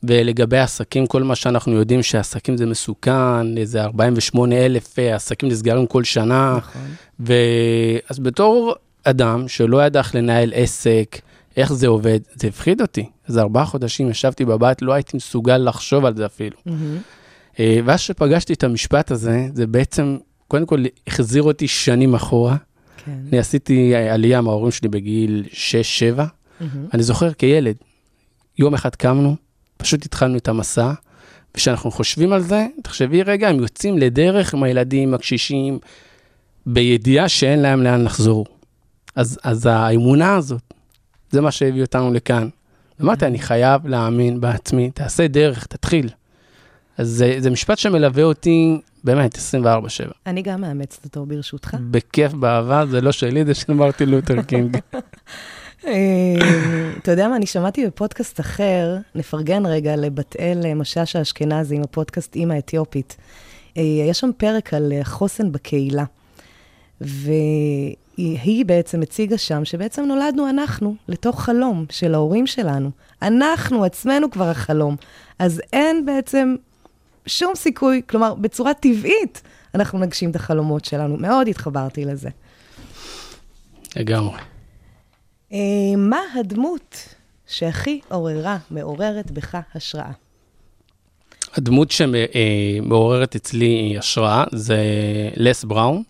ולגבי 0.09 0.59
עסקים, 0.59 1.07
כל 1.07 1.23
מה 1.23 1.35
שאנחנו 1.35 1.73
יודעים 1.73 2.03
שעסקים 2.03 2.57
זה 2.57 2.67
מסוכן, 2.67 3.59
איזה 3.59 3.85
48 3.85 4.57
אלף 4.57 4.99
אה, 4.99 5.15
עסקים 5.15 5.49
נסגרים 5.49 5.87
כל 5.87 6.05
שנה. 6.05 6.55
נכון. 6.57 6.83
ו... 7.21 7.35
אז 8.11 8.19
בתור 8.19 8.75
אדם 9.05 9.49
שלא 9.49 9.85
ידע 9.87 9.99
איך 9.99 10.15
לנהל 10.15 10.53
עסק, 10.55 11.21
איך 11.57 11.73
זה 11.73 11.87
עובד, 11.87 12.21
זה 12.35 12.49
הפחיד 12.49 12.81
אותי. 12.81 13.07
אז 13.29 13.39
ארבעה 13.39 13.65
חודשים 13.65 14.11
ישבתי 14.11 14.45
בבית, 14.45 14.83
לא 14.83 14.93
הייתי 14.93 15.17
מסוגל 15.17 15.57
לחשוב 15.57 16.05
על 16.05 16.17
זה 16.17 16.27
אפילו. 16.27 16.57
אה, 17.61 17.79
ואז 17.85 18.01
שפגשתי 18.01 18.53
את 18.53 18.65
המשפט 18.65 19.11
הזה, 19.11 19.49
זה 19.55 19.67
בעצם, 19.67 20.17
קודם 20.49 20.67
כל 20.67 20.85
החזיר 21.07 21.43
אותי 21.43 21.69
שנים 21.69 22.15
אחורה. 22.15 22.57
כן. 23.05 23.13
אני 23.29 23.39
עשיתי 23.39 23.95
עלייה 23.95 24.41
מההורים 24.41 24.71
שלי 24.71 24.89
בגיל 24.89 25.45
6-7. 25.53 26.23
מהמם. 26.61 26.87
אני 26.95 27.03
זוכר 27.03 27.33
כילד, 27.33 27.77
יום 28.59 28.75
אחד 28.75 28.95
קמנו, 28.95 29.37
פשוט 29.85 30.05
התחלנו 30.05 30.37
את 30.37 30.49
המסע, 30.49 30.93
וכשאנחנו 31.55 31.91
חושבים 31.91 32.33
על 32.33 32.41
זה, 32.41 32.67
תחשבי 32.83 33.23
רגע, 33.23 33.49
הם 33.49 33.61
יוצאים 33.61 33.99
לדרך 33.99 34.55
עם 34.55 34.63
הילדים, 34.63 35.15
הקשישים, 35.15 35.79
בידיעה 36.67 37.29
שאין 37.29 37.63
להם 37.63 37.83
לאן 37.83 38.05
לחזור. 38.05 38.47
אז, 39.17 39.39
אז 39.43 39.67
האמונה 39.67 40.37
הזאת, 40.37 40.75
זה 41.31 41.41
מה 41.41 41.51
שהביא 41.51 41.83
אותנו 41.83 42.13
לכאן. 42.13 42.49
אמרתי, 43.03 43.27
אני 43.27 43.39
חייב 43.39 43.87
להאמין 43.87 44.41
בעצמי, 44.41 44.91
תעשה 44.91 45.29
דרך, 45.29 45.67
תתחיל. 45.67 46.09
אז 46.99 47.09
זה, 47.09 47.37
זה 47.39 47.51
משפט 47.51 47.79
שמלווה 47.79 48.23
אותי 48.23 48.81
באמת 49.05 49.35
24-7. 49.35 49.39
אני 50.27 50.43
גם 50.43 50.61
מאמצת 50.61 51.05
אותו 51.05 51.27
ברשותך. 51.27 51.77
בכיף, 51.91 52.33
באהבה, 52.33 52.87
זה 52.87 53.01
לא 53.01 53.13
שלי, 53.13 53.45
זה 53.45 53.55
של 53.55 53.73
מרטין 53.73 54.09
לותר 54.09 54.43
קינג. 54.43 54.77
אה, 55.87 56.95
אתה 56.99 57.11
יודע 57.11 57.29
מה, 57.29 57.37
אני 57.37 57.47
שמעתי 57.47 57.87
בפודקאסט 57.87 58.41
אחר, 58.41 58.97
נפרגן 59.15 59.67
רגע 59.67 59.97
לבת 59.97 60.37
אל 60.41 60.61
אה, 60.65 60.75
משאש 60.75 61.17
האשכנזי 61.17 61.77
עם 61.77 61.83
הפודקאסט 61.83 62.37
אימא 62.37 62.59
אתיופית. 62.59 63.17
אה, 63.77 63.83
יש 63.83 64.21
שם 64.21 64.31
פרק 64.37 64.75
על 64.75 64.93
אה, 64.93 65.05
חוסן 65.05 65.53
בקהילה. 65.53 66.05
והיא 67.01 68.65
בעצם 68.67 69.03
הציגה 69.03 69.39
שם 69.39 69.65
שבעצם 69.65 70.03
נולדנו 70.03 70.49
אנחנו 70.51 70.95
לתוך 71.09 71.43
חלום 71.43 71.85
של 71.91 72.15
ההורים 72.15 72.47
שלנו. 72.47 72.91
אנחנו 73.23 73.85
עצמנו 73.85 74.31
כבר 74.31 74.49
החלום. 74.49 74.97
אז 75.39 75.63
אין 75.73 76.07
בעצם 76.07 76.55
שום 77.27 77.55
סיכוי, 77.55 78.03
כלומר, 78.07 78.35
בצורה 78.35 78.75
טבעית 78.75 79.43
אנחנו 79.75 79.99
נגשים 79.99 80.31
את 80.31 80.37
החלומות 80.37 80.85
שלנו. 80.85 81.17
מאוד 81.17 81.49
התחברתי 81.49 82.05
לזה. 82.05 82.29
לגמרי. 83.97 84.54
אה, 85.55 85.97
מה 85.97 86.21
הדמות 86.35 87.15
שהכי 87.47 88.01
עוררה, 88.09 88.59
מעוררת 88.71 89.31
בך 89.31 89.57
השראה? 89.75 90.11
הדמות 91.55 91.91
שמעוררת 91.91 93.37
אצלי 93.37 93.95
השראה 93.99 94.45
זה 94.53 94.79
לס 95.37 95.65
בראון, 95.65 96.03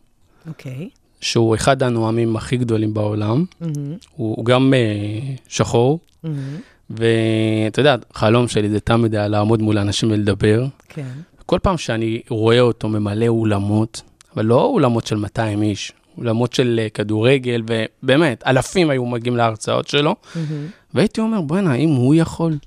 אוקיי. 0.48 0.88
שהוא 1.20 1.54
אחד 1.54 1.82
הנואמים 1.82 2.36
הכי 2.36 2.56
גדולים 2.56 2.94
בעולם. 2.94 3.44
מהמם, 3.60 3.96
הוא, 4.16 4.36
הוא 4.36 4.44
גם 4.44 4.74
אה, 4.74 5.34
שחור, 5.48 5.98
מהמם, 6.22 6.56
ואתה 6.90 7.80
יודע, 7.80 7.96
חלום 8.14 8.48
שלי 8.48 8.68
זה 8.68 8.80
תמיד 8.80 9.14
היה 9.14 9.28
לעמוד 9.28 9.62
מול 9.62 9.78
אנשים 9.78 10.10
ולדבר. 10.10 10.66
כן. 10.88 11.08
כל 11.46 11.58
פעם 11.62 11.78
שאני 11.78 12.22
רואה 12.28 12.60
אותו 12.60 12.88
ממלא 12.88 13.26
אולמות, 13.26 14.02
אבל 14.34 14.44
לא 14.44 14.64
אולמות 14.64 15.06
של 15.06 15.16
200 15.16 15.62
איש, 15.62 15.92
אולמות 16.18 16.52
של 16.52 16.80
אה, 16.82 16.88
כדורגל, 16.88 17.62
ובאמת, 18.02 18.42
אלפים 18.46 18.90
היו 18.90 19.06
מגיעים 19.06 19.36
להרצאות 19.36 19.88
שלו, 19.88 20.16
מהמם, 20.34 20.66
והייתי 20.94 21.20
אומר, 21.20 21.40
בוא'נה, 21.40 21.74
אם 21.74 21.88
הוא 21.88 22.14
יכול, 22.14 22.58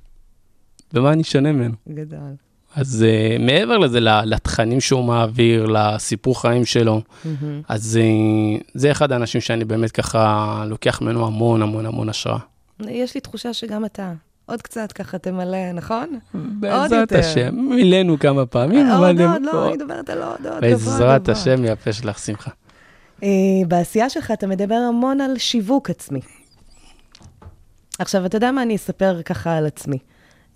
במה 0.94 1.14
אני 1.14 1.24
שונה 1.24 1.52
ממנו? 1.52 1.74
גדול. 1.90 2.36
אז 2.76 3.06
uh, 3.06 3.42
מעבר 3.42 3.78
לזה, 3.78 4.00
לתכנים 4.02 4.82
שהוא 4.82 5.04
מעביר, 5.04 5.66
לסיפור 5.66 6.42
חיים 6.42 6.66
שלו, 6.66 7.02
מהמם. 7.26 7.62
אז 7.68 8.00
uh, 8.00 8.64
זה 8.74 8.92
אחד 8.92 9.12
האנשים 9.12 9.42
שאני 9.42 9.66
באמת 9.66 9.92
ככה 9.92 10.64
לוקח 10.68 11.02
ממנו 11.02 11.28
המון 11.28 11.62
המון 11.62 11.86
המון 11.86 12.10
השראה. 12.10 12.40
יש 12.80 13.16
לי 13.16 13.22
תחושה 13.22 13.54
שגם 13.54 13.86
אתה. 13.86 14.14
עוד 14.46 14.62
קצת 14.62 14.92
ככה 14.92 15.18
תמלא, 15.18 15.72
נכון? 15.74 16.20
בעזרת. 16.34 17.12
השם, 17.12 17.56
מילאנו 17.56 18.20
כמה 18.20 18.46
פעמים, 18.46 18.88
אבל... 18.88 19.08
עוד, 19.08 19.22
עוד, 19.22 19.42
לא, 19.42 19.68
אני 19.68 19.74
מדברת 19.74 20.10
על 20.10 20.24
עוד, 20.24 20.48
עוד, 20.48 20.62
בעזרת 20.62 20.82
גבוה, 20.82 21.18
גבוה. 21.18 21.34
השם 21.34 21.66
יפה 21.66 21.94
שלך 21.94 22.20
שמחה. 22.20 22.52
אה, 23.23 23.30
בעשייה 23.67 24.10
שלך 24.10 24.32
אתה 24.32 24.47
מדבר 24.47 24.75
המון 24.75 25.21
על 25.21 25.38
שיווק 25.38 25.89
עצמי. 25.89 26.19
עכשיו, 27.99 28.25
אתה 28.25 28.38
יודע 28.38 28.51
מה? 28.51 28.62
אני 28.62 28.75
אספר 28.75 29.21
ככה 29.21 29.58
על 29.58 29.65
עצמי. 29.65 29.97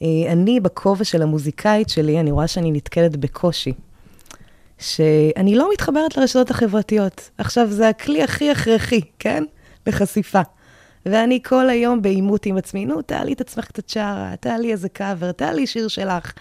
אה, 0.02 0.08
אני, 0.32 0.60
בכובע 0.60 1.04
של 1.04 1.22
המוזיקאית 1.22 1.90
שלי, 1.90 2.20
אני 2.20 2.32
רואה 2.32 2.48
שאני 2.48 2.72
נתקלת 2.72 3.18
בקושי. 3.18 3.74
שאני 4.80 5.56
לא 5.56 5.70
מתחברת 5.74 6.18
לרשתות 6.18 6.52
החברתיות. 6.52 7.30
עכשיו, 7.38 7.68
זה 7.72 7.90
הכלי 7.90 8.24
הכי 8.24 8.52
הכרחי, 8.52 9.02
כן? 9.20 9.44
לחשיפה. 9.88 10.42
ואני 11.06 11.40
כל 11.44 11.70
היום 11.70 12.02
בעימות 12.02 12.46
עם 12.46 12.58
עצמי, 12.58 12.86
נו, 12.86 13.02
תעלי 13.02 13.34
את 13.34 13.42
עצמך 13.42 13.66
קצת 13.66 13.90
שרה, 13.90 14.34
תעלי 14.40 14.72
איזה 14.72 14.90
קאבר, 14.90 15.32
תעלי 15.32 15.68
שיר 15.68 15.88
שלך. 15.88 16.34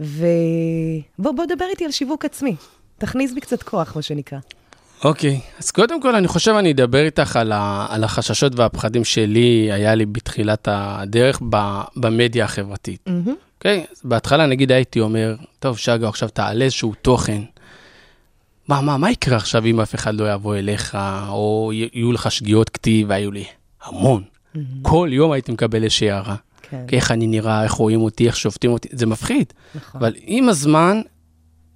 ובוא, 0.00 1.32
בוא 1.32 1.46
דבר 1.48 1.64
איתי 1.70 1.84
על 1.84 1.90
שיווק 1.90 2.24
עצמי. 2.24 2.56
תכניס 2.98 3.32
בי 3.32 3.40
קצת 3.40 3.62
כוח, 3.62 3.96
מה 3.96 4.02
שנקרא. 4.02 4.38
אוקיי, 5.04 5.40
אז 5.58 5.70
קודם 5.70 6.02
כל 6.02 6.14
אני 6.14 6.28
חושב 6.28 6.54
אני 6.58 6.72
אדבר 6.72 7.04
איתך 7.04 7.36
על, 7.36 7.52
ה, 7.52 7.86
על 7.90 8.04
החששות 8.04 8.52
והפחדים 8.56 9.04
שלי, 9.04 9.72
היה 9.72 9.94
לי 9.94 10.06
בתחילת 10.06 10.68
הדרך 10.70 11.40
ב, 11.50 11.80
במדיה 11.96 12.44
החברתית. 12.44 13.04
אוקיי? 13.58 13.84
אז 13.92 14.00
בהתחלה 14.04 14.46
נגיד 14.46 14.72
הייתי 14.72 15.00
אומר, 15.00 15.34
טוב, 15.58 15.78
שגו, 15.78 16.06
עכשיו 16.06 16.28
תעלה 16.28 16.64
איזשהו 16.64 16.94
תוכן. 17.02 17.42
מה, 18.68 18.80
מה, 18.80 18.96
מה 18.96 19.10
יקרה 19.10 19.36
עכשיו 19.36 19.64
אם 19.64 19.80
אף 19.80 19.94
אחד 19.94 20.14
לא 20.14 20.32
יבוא 20.32 20.56
אליך, 20.56 20.98
או 21.28 21.70
יהיו 21.74 22.12
לך 22.12 22.32
שגיאות 22.32 22.70
כתיב, 22.70 23.06
והיו 23.10 23.30
לי 23.30 23.44
המון. 23.82 24.22
כל 24.82 25.08
יום 25.12 25.32
הייתי 25.32 25.52
מקבל 25.52 25.84
איזושהי 25.84 26.10
הערה. 26.10 26.36
כן, 26.70 26.86
איך 26.92 27.10
אני 27.10 27.26
נראה, 27.26 27.64
איך 27.64 27.72
רואים 27.72 28.00
אותי, 28.00 28.26
איך 28.26 28.36
שופטים 28.36 28.70
אותי, 28.70 28.88
זה 28.92 29.06
מפחיד. 29.06 29.52
נכון. 29.74 30.00
אבל 30.00 30.12
עם 30.20 30.48
הזמן, 30.48 31.00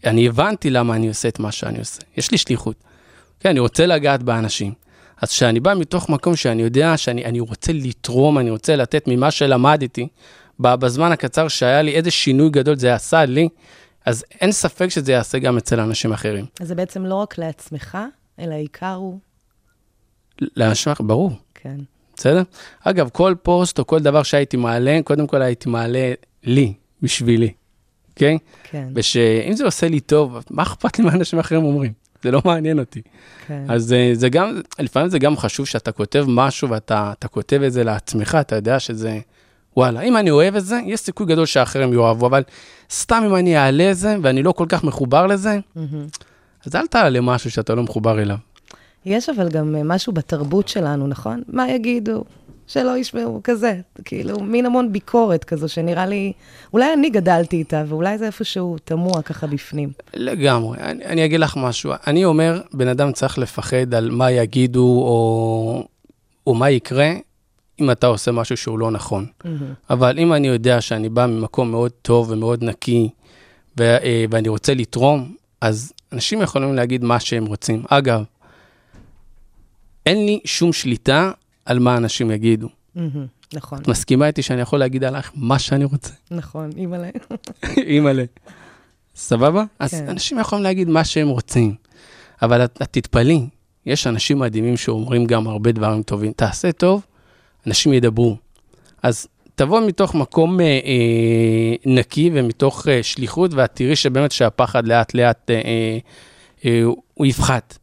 אני 0.05 0.29
הבנתי 0.29 0.71
למה 0.71 0.95
אני 0.95 1.09
עושה 1.09 1.29
את 1.29 1.39
מה 1.39 1.53
שאני 1.53 1.79
עושה. 1.79 2.01
יש 2.17 2.31
לי 2.31 2.39
שליחות. 2.39 2.77
כן, 3.45 3.51
אני 3.51 3.61
רוצה 3.61 3.87
לגעת 3.87 4.23
באנשים. 4.23 4.73
אז 5.23 5.31
כשאני 5.31 5.61
בא 5.61 5.75
מתוך 5.75 6.09
מקום 6.09 6.37
שאני 6.37 6.63
יודע 6.63 6.97
שאני 6.97 7.25
אני 7.25 7.41
רוצה 7.41 7.73
לתרום, 7.73 8.39
אני 8.39 8.51
רוצה 8.51 8.77
לתת 8.77 9.05
ממה 9.07 9.31
שלמדתי, 9.31 10.09
בזמן 10.61 11.13
הקצר 11.13 11.49
שהיה 11.49 11.83
לי 11.83 11.95
איזה 11.95 12.11
שינוי 12.11 12.51
גדול 12.51 12.77
זה 12.77 12.95
עשה 12.95 13.25
לי, 13.25 13.49
אז 14.07 14.25
אין 14.41 14.53
ספק 14.53 14.89
שזה 14.89 15.13
יעשה 15.13 15.39
גם 15.39 15.57
אצל 15.57 15.81
אנשים 15.81 16.13
אחרים. 16.13 16.45
אז 16.61 16.69
זה 16.69 16.75
בעצם 16.75 17.07
לא 17.07 17.15
רק 17.15 17.39
לעצמך, 17.39 17.99
אלא 18.39 18.55
העיקר 18.55 18.95
הוא, 18.95 19.19
לאנשים 20.57 20.93
אחרים, 20.93 21.09
ברור, 21.09 21.33
כן. 21.55 21.77
בסדר? 22.17 22.43
אגב, 22.81 23.09
כל 23.13 23.35
פוסט 23.43 23.79
או 23.79 23.87
כל 23.87 24.01
דבר 24.01 24.23
שהייתי 24.23 24.57
מעלה, 24.57 24.99
קודם 25.05 25.27
כל 25.27 25.43
הייתי 25.43 25.69
מעלה 25.69 26.13
לי, 26.45 26.73
בשבילי, 27.03 27.53
אוקיי? 28.11 28.39
כן, 28.63 28.89
ושאם 28.95 29.53
זה 29.53 29.65
עושה 29.65 29.89
לי 29.89 30.01
טוב, 30.01 30.39
מה 30.51 30.63
אכפת 30.63 30.99
לי 30.99 31.05
מה 31.05 31.13
אנשים 31.13 31.39
אחרים 31.39 31.65
אומרים? 31.65 32.04
זה 32.25 32.31
לא 32.31 32.43
מעניין 32.45 32.79
אותי. 32.79 33.03
כן. 33.47 33.65
אז 33.69 33.93
אה, 33.93 34.11
זה 34.13 34.29
גם, 34.29 34.61
לפעמים 34.79 35.09
זה 35.09 35.19
גם 35.19 35.37
חשוב 35.37 35.67
שאתה 35.67 35.93
כותב 35.93 36.25
משהו 36.29 36.71
ואתה 36.71 37.13
אתה 37.19 37.29
כותב 37.29 37.63
את 37.63 37.73
זה 37.73 37.85
לעצמך, 37.85 38.39
אתה 38.41 38.57
יודע 38.57 38.81
שזה, 38.81 39.21
וואלה, 39.77 40.01
אם 40.01 40.17
אני 40.17 40.31
אוהב 40.31 40.57
את 40.57 40.65
זה, 40.65 40.81
יש 40.87 41.01
סיכוי 41.01 41.27
גדול 41.27 41.47
שאחרים 41.47 41.93
יאהבו, 41.93 42.27
אבל 42.27 42.43
סתם 42.91 43.23
אם 43.27 43.35
אני 43.37 43.59
אעלה 43.59 43.91
את 43.91 43.97
זה 43.97 44.17
ואני 44.23 44.43
לא 44.43 44.53
כל 44.53 44.67
כך 44.69 44.85
מחובר 44.85 45.27
לזה, 45.27 45.59
מהמם. 45.77 46.07
אז 46.67 46.77
אל 46.77 46.87
תעלה 46.87 47.21
משהו 47.21 47.51
שאתה 47.51 47.75
לא 47.75 47.83
מחובר 47.83 48.23
אליו. 48.23 48.37
יש 49.07 49.29
אבל 49.29 49.49
גם 49.49 49.77
אה, 49.77 49.83
משהו 49.85 50.13
בתרבות 50.13 50.69
שלנו, 50.69 51.07
נכון? 51.07 51.43
מה 51.49 51.71
יגידו? 51.71 52.25
שלא 52.67 52.97
ישמעו, 52.97 53.41
כזה. 53.45 53.81
כאילו, 54.05 54.41
מין 54.41 54.67
המון 54.67 54.93
ביקורת 54.93 55.45
כזו, 55.45 55.69
שנראה 55.69 56.07
לי, 56.07 56.33
אולי 56.73 56.93
אני 56.93 57.11
גדלתי 57.11 57.57
איתה, 57.57 57.85
ואולי 57.89 58.19
זה 58.19 58.27
איפשהו 58.27 58.77
תמוה 58.85 59.23
ככה 59.23 59.47
בפנים. 59.47 59.93
לגמרי. 60.15 60.79
אני, 60.79 61.05
אני 61.05 61.25
אגיד 61.25 61.41
לך 61.41 61.57
משהו. 61.57 61.93
אני 62.07 62.25
אומר, 62.25 62.61
בן 62.73 62.89
אדם 62.89 63.13
צריך 63.13 63.39
לפחד 63.39 63.95
על 63.95 64.11
מה 64.11 64.31
יגידו 64.31 64.83
או, 64.83 65.87
או 66.47 66.55
מה 66.55 66.71
יקרה 66.71 67.13
אם 67.81 67.91
אתה 67.91 68.07
עושה 68.07 68.33
משהו 68.33 68.57
שהוא 68.57 68.79
לא 68.79 68.91
נכון. 68.91 69.27
אבל 69.91 70.19
אם 70.19 70.33
אני 70.33 70.49
יודע 70.49 70.81
שאני 70.81 71.09
בא 71.09 71.27
ממקום 71.27 71.71
מאוד 71.71 71.93
טוב 72.03 72.31
ומאוד 72.31 72.65
נקי, 72.65 73.09
ו- 73.79 73.83
אה, 73.83 74.25
ואני 74.31 74.49
רוצה 74.49 74.75
לתרום, 74.75 75.35
אז 75.61 75.93
אנשים 76.13 76.43
יכולים 76.43 76.75
להגיד 76.75 77.05
מה 77.05 77.21
שהם 77.21 77.47
רוצים. 77.47 77.83
אגב, 77.89 78.25
אין 80.07 80.27
לי 80.27 80.41
שום 80.45 80.73
שליטה 80.73 81.31
על 81.65 81.79
מה 81.79 81.97
אנשים 81.97 82.31
יגידו. 82.31 82.69
נכון, 83.55 83.79
את 83.79 83.89
מסכימה 83.89 84.27
איתי 84.27 84.43
שאני 84.43 84.61
יכול 84.61 84.79
להגיד 84.79 85.05
עלייך 85.05 85.33
מה 85.35 85.59
שאני 85.59 85.85
רוצה? 85.85 86.13
נכון, 86.31 86.71
אימא'לה. 86.77 87.09
אימא'לה. 87.77 88.25
סבבה? 89.17 89.65
אז 89.79 89.91
כן. 89.91 90.09
אנשים 90.09 90.39
יכולים 90.39 90.65
להגיד 90.65 90.89
מה 90.89 91.05
שהם 91.05 91.29
רוצים, 91.29 91.75
אבל 92.43 92.65
את, 92.65 92.79
את 92.83 92.89
תתפלאי, 92.91 93.47
יש 93.87 94.07
אנשים 94.07 94.39
מדהימים 94.39 94.77
שאומרים 94.77 95.27
גם 95.27 95.47
הרבה 95.49 95.73
דברים 95.73 96.03
טובים. 96.03 96.33
תעשה 96.33 96.73
טוב, 96.73 97.07
אנשים 97.67 97.93
ידברו. 97.93 98.37
אז 99.03 99.27
תבוא 99.55 99.81
מתוך 99.87 100.15
מקום 100.15 100.61
אה, 100.61 100.65
אה, 100.67 101.75
נקי 101.87 102.31
ומתוך 102.35 102.89
אה, 102.89 103.03
שליחות, 103.03 103.55
ואת 103.55 103.71
תראי 103.75 103.97
שבאמת 103.97 104.33
שהפחד 104.33 104.87
לאט 104.87 105.15
לאט 105.15 105.51
אה, 105.51 105.55
אה, 105.55 105.99
אה, 106.65 106.83
הוא 107.15 107.27
יפחת. 107.27 107.79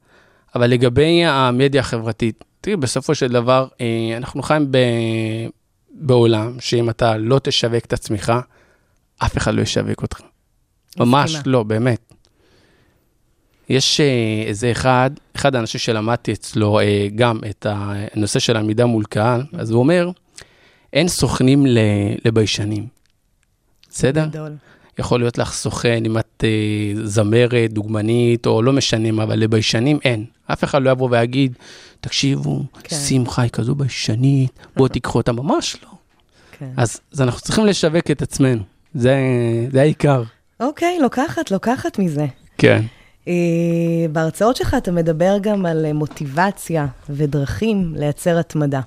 אבל 0.55 0.67
לגבי 0.67 1.25
המדיה 1.25 1.81
החברתית, 1.81 2.43
תראי, 2.61 2.75
בסופו 2.75 3.15
של 3.15 3.27
דבר, 3.27 3.67
אה, 3.81 4.17
אנחנו 4.17 4.41
חיים 4.41 4.71
ב, 4.71 4.77
בעולם 5.93 6.57
שאם 6.59 6.89
אתה 6.89 7.17
לא 7.17 7.39
תשווק 7.39 7.85
את 7.85 7.93
עצמך, 7.93 8.33
אף 9.17 9.37
אחד 9.37 9.53
לא 9.53 9.61
ישווק 9.61 10.01
אותך. 10.01 10.21
ממש. 10.97 11.35
לא, 11.45 11.63
באמת. 11.63 12.13
יש 13.69 13.99
אה, 13.99 14.43
איזה 14.45 14.71
אחד, 14.71 15.11
אחד 15.35 15.55
האנשים 15.55 15.79
שלמדתי 15.79 16.33
אצלו 16.33 16.79
אה, 16.79 17.07
גם 17.15 17.39
את 17.49 17.65
הנושא 17.69 18.39
של 18.39 18.57
עמידה 18.57 18.85
מול 18.85 19.03
קהל, 19.03 19.43
אז 19.53 19.71
הוא 19.71 19.79
אומר, 19.79 20.09
אין 20.93 21.07
סוכנים 21.07 21.65
לביישנים. 22.25 22.87
בסדר? 23.89 24.25
גדול. 24.25 24.51
יכול 24.99 25.19
להיות 25.19 25.37
לך 25.37 25.53
סוכן 25.53 26.05
אם 26.05 26.17
את 26.17 26.43
אה, 26.43 27.05
זמרת, 27.05 27.73
דוגמנית, 27.73 28.45
או 28.45 28.61
לא 28.61 28.73
משנה 28.73 29.11
מה, 29.11 29.23
אבל 29.23 29.39
לביישנים 29.39 29.99
אין. 30.03 30.25
אף 30.47 30.63
אחד 30.63 30.81
לא 30.81 30.89
יבוא 30.89 31.07
ויגיד, 31.11 31.53
תקשיבו, 32.01 32.63
כן. 32.83 32.95
שמחה 32.95 33.41
היא 33.41 33.51
כזו 33.51 33.75
ביישנית, 33.75 34.51
בואו 34.75 34.87
תיקחו 34.87 35.17
אותה, 35.17 35.31
ממש 35.31 35.77
לא. 35.83 35.89
כן. 36.59 36.69
אז, 36.77 36.99
אז 37.13 37.21
אנחנו 37.21 37.41
צריכים 37.41 37.65
לשווק 37.65 38.11
את 38.11 38.21
עצמנו, 38.21 38.61
זה, 38.93 39.15
זה 39.71 39.81
העיקר. 39.81 40.23
אוקיי, 40.59 40.99
לוקחת, 41.01 41.51
לוקחת 41.51 41.99
מזה. 41.99 42.25
כן. 42.57 42.81
אה, 43.27 43.33
בהרצאות 44.11 44.55
שלך 44.55 44.75
אתה 44.77 44.91
מדבר 44.91 45.37
גם 45.41 45.65
על 45.65 45.85
אה, 45.85 45.93
מוטיבציה 45.93 46.85
ודרכים 47.09 47.93
לייצר 47.97 48.39
התמדה. 48.39 48.81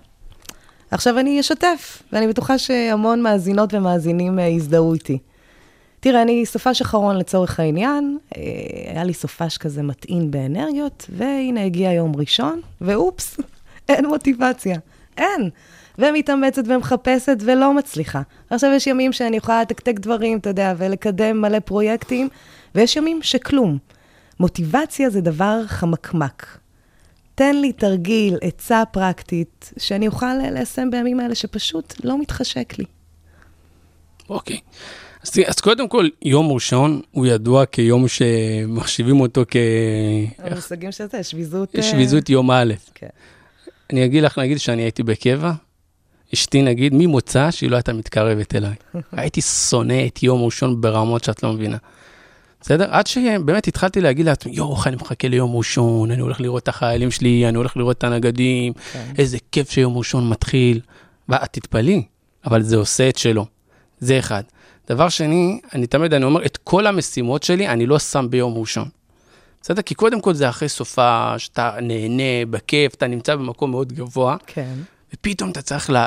עכשיו 0.91 1.19
אני 1.19 1.41
אשתף, 1.41 2.03
ואני 2.13 2.29
בטוחה 2.29 2.59
שהמון 2.59 3.23
מאזינות 3.23 3.75
ומאזינים 3.75 4.39
אה, 4.39 4.45
יזדהו 4.45 4.95
איתי. 4.95 5.19
תראה, 6.05 6.23
אני 6.23 6.47
סופש 6.47 6.81
אחרון 6.81 7.17
לצורך 7.17 7.61
העניין, 7.61 8.19
אה, 8.37 8.43
היה 8.91 9.05
לי 9.05 9.15
סופש 9.15 9.59
כזה 9.59 9.83
מטעין 9.83 10.31
באנרגיות, 10.31 11.07
והנה 11.09 11.65
הגיע 11.65 11.93
יום 11.93 12.17
ראשון, 12.17 12.61
ואופס, 12.81 13.37
אין 13.89 14.07
מוטיבציה, 14.07 14.79
אין. 15.17 15.51
ומתאמצת 15.99 16.63
ומחפשת 16.67 17.37
ולא 17.41 17.75
מצליחה. 17.75 18.23
עכשיו 18.51 18.71
יש 18.71 18.87
ימים 18.87 19.13
שאני 19.13 19.37
יכולה 19.37 19.63
לתקתק 19.63 19.99
דברים, 19.99 20.39
אתה 20.39 20.51
יודע, 20.51 20.75
ולקדם 20.77 21.41
מלא 21.41 21.59
פרויקטים, 21.59 22.29
ויש 22.75 22.97
ימים 22.97 23.23
שכלום. 23.23 23.79
מוטיבציה 24.41 25.11
זה 25.11 25.21
דבר 25.21 25.67
חמקמק. 25.67 26.59
תן 27.35 27.57
לי 27.57 27.73
תרגיל, 27.73 28.39
עצה 28.43 28.83
פרקטית, 28.91 29.73
שאני 29.79 30.07
אוכל 30.07 30.35
ליישם 30.35 30.91
בימים 30.91 31.21
האלה 31.21 31.35
שפשוט 31.35 31.95
לא 32.05 32.21
מתחשק 32.21 32.79
לי. 32.79 32.85
אוקיי. 34.29 34.57
תראי, 34.57 35.04
אז 35.47 35.61
קודם 35.61 35.89
כל, 35.89 36.09
יום 36.23 36.53
ראשון 36.53 37.01
הוא 37.11 37.27
ידוע 37.27 37.67
כיום 37.67 38.09
שמחשיבים 38.09 39.21
אותו 39.21 39.45
המושגים 40.39 40.93
של 40.93 41.05
זה, 41.13 41.23
שביזות... 41.23 41.77
אה, 41.77 41.81
כשביזות 41.81 42.31
יום 42.31 42.51
א'. 42.51 42.75
כן. 42.95 43.07
אני 43.91 44.05
אגיד 44.05 44.23
לך, 44.23 44.39
נגיד 44.39 44.59
שאני 44.59 44.83
הייתי 44.83 45.03
בקבע, 45.03 45.53
אשתי 46.35 46.63
נגיד 46.63 46.93
ממוצא 46.95 47.51
שהיא 47.51 47.71
לא 47.71 47.77
הייתה 47.77 47.93
מתקרבת 47.93 48.55
אליי. 48.55 48.75
הייתי 49.13 49.41
שונא 49.41 50.07
את 50.07 50.23
יום 50.23 50.45
ראשון 50.45 50.81
ברמות 50.81 51.25
שאת 51.25 51.43
לא 51.43 51.53
מבינה. 51.53 51.77
בסדר? 52.61 52.87
עד 52.91 53.07
שבאמת 53.07 53.69
התחלתי 53.69 54.01
להגיד 54.01 54.27
לעצמי, 54.27 54.53
יואו, 54.53 54.77
אני 54.87 54.97
מחכה 54.97 55.29
ליום 55.29 55.57
ראשון, 55.57 56.11
אני 56.11 56.21
הולך 56.21 56.41
לראות 56.41 56.63
את 56.63 56.69
החיילים 56.69 57.11
שלי, 57.11 57.49
אני 57.49 57.57
הולך 57.57 57.77
לראות 57.77 57.99
את 57.99 58.05
הנגדים, 58.05 58.73
כן. 58.93 59.13
איזה 59.19 59.39
כיף 59.53 59.71
שיום 59.71 59.97
ראשון 59.97 60.29
מתחיל. 60.29 60.81
ואת 61.29 61.53
תתפלאי, 61.53 62.03
אבל 62.47 62.63
זה 62.63 62.77
עושה 62.77 63.09
את 63.09 63.19
שלו. 63.19 63.47
זה 64.01 64.19
אחד. 64.19 64.43
דבר 64.89 65.09
שני, 65.09 65.61
אני 65.75 65.87
תמיד, 65.87 66.15
אני 66.15 66.25
אומר, 66.25 66.45
את 66.47 66.57
כל 66.57 66.87
המשימות 66.87 67.43
שלי 67.43 67.69
אני 67.69 67.87
לא 67.87 67.99
שם 67.99 68.27
ביום 68.31 68.59
ראשון. 68.59 68.89
בסדר? 69.63 69.83
כי 69.83 69.95
קודם 69.95 70.21
כל 70.21 70.35
זה 70.35 70.49
אחרי 70.49 70.69
סופה, 70.69 71.35
שאתה 71.39 71.77
נהנה, 71.83 72.47
בכיף, 72.51 72.95
אתה 72.95 73.07
נמצא 73.07 73.37
במקום 73.37 73.71
מאוד 73.71 73.93
גבוה, 73.93 74.37
כן. 74.47 74.75
ופתאום 75.15 75.51
אתה 75.51 75.63
צריך 75.63 75.91
לה, 75.91 76.07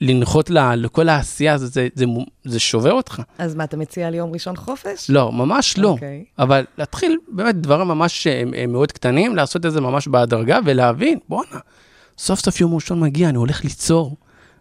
לנחות 0.00 0.50
לה, 0.50 0.76
לכל 0.76 1.08
העשייה, 1.08 1.58
זה, 1.58 1.66
זה, 1.66 1.88
זה, 1.94 2.04
זה 2.44 2.60
שובר 2.60 2.92
אותך. 2.92 3.22
אז 3.38 3.54
מה, 3.54 3.64
אתה 3.64 3.76
מציע 3.76 4.10
לי 4.10 4.16
יום 4.16 4.32
ראשון 4.32 4.56
חופש? 4.56 5.10
לא, 5.10 5.32
ממש 5.32 5.78
לא. 5.78 5.88
אוקיי. 5.88 6.24
אבל 6.38 6.64
להתחיל 6.78 7.18
באמת 7.28 7.56
דברים 7.56 7.88
ממש 7.88 8.26
הם, 8.26 8.54
הם 8.56 8.72
מאוד 8.72 8.92
קטנים, 8.92 9.36
לעשות 9.36 9.66
את 9.66 9.72
זה 9.72 9.80
ממש 9.80 10.08
בהדרגה 10.08 10.58
ולהבין, 10.64 11.18
בואנה, 11.28 11.58
סוף 12.18 12.40
סוף 12.40 12.60
יום 12.60 12.74
ראשון 12.74 13.00
מגיע, 13.00 13.28
אני 13.28 13.38
הולך 13.38 13.64
ליצור, 13.64 14.16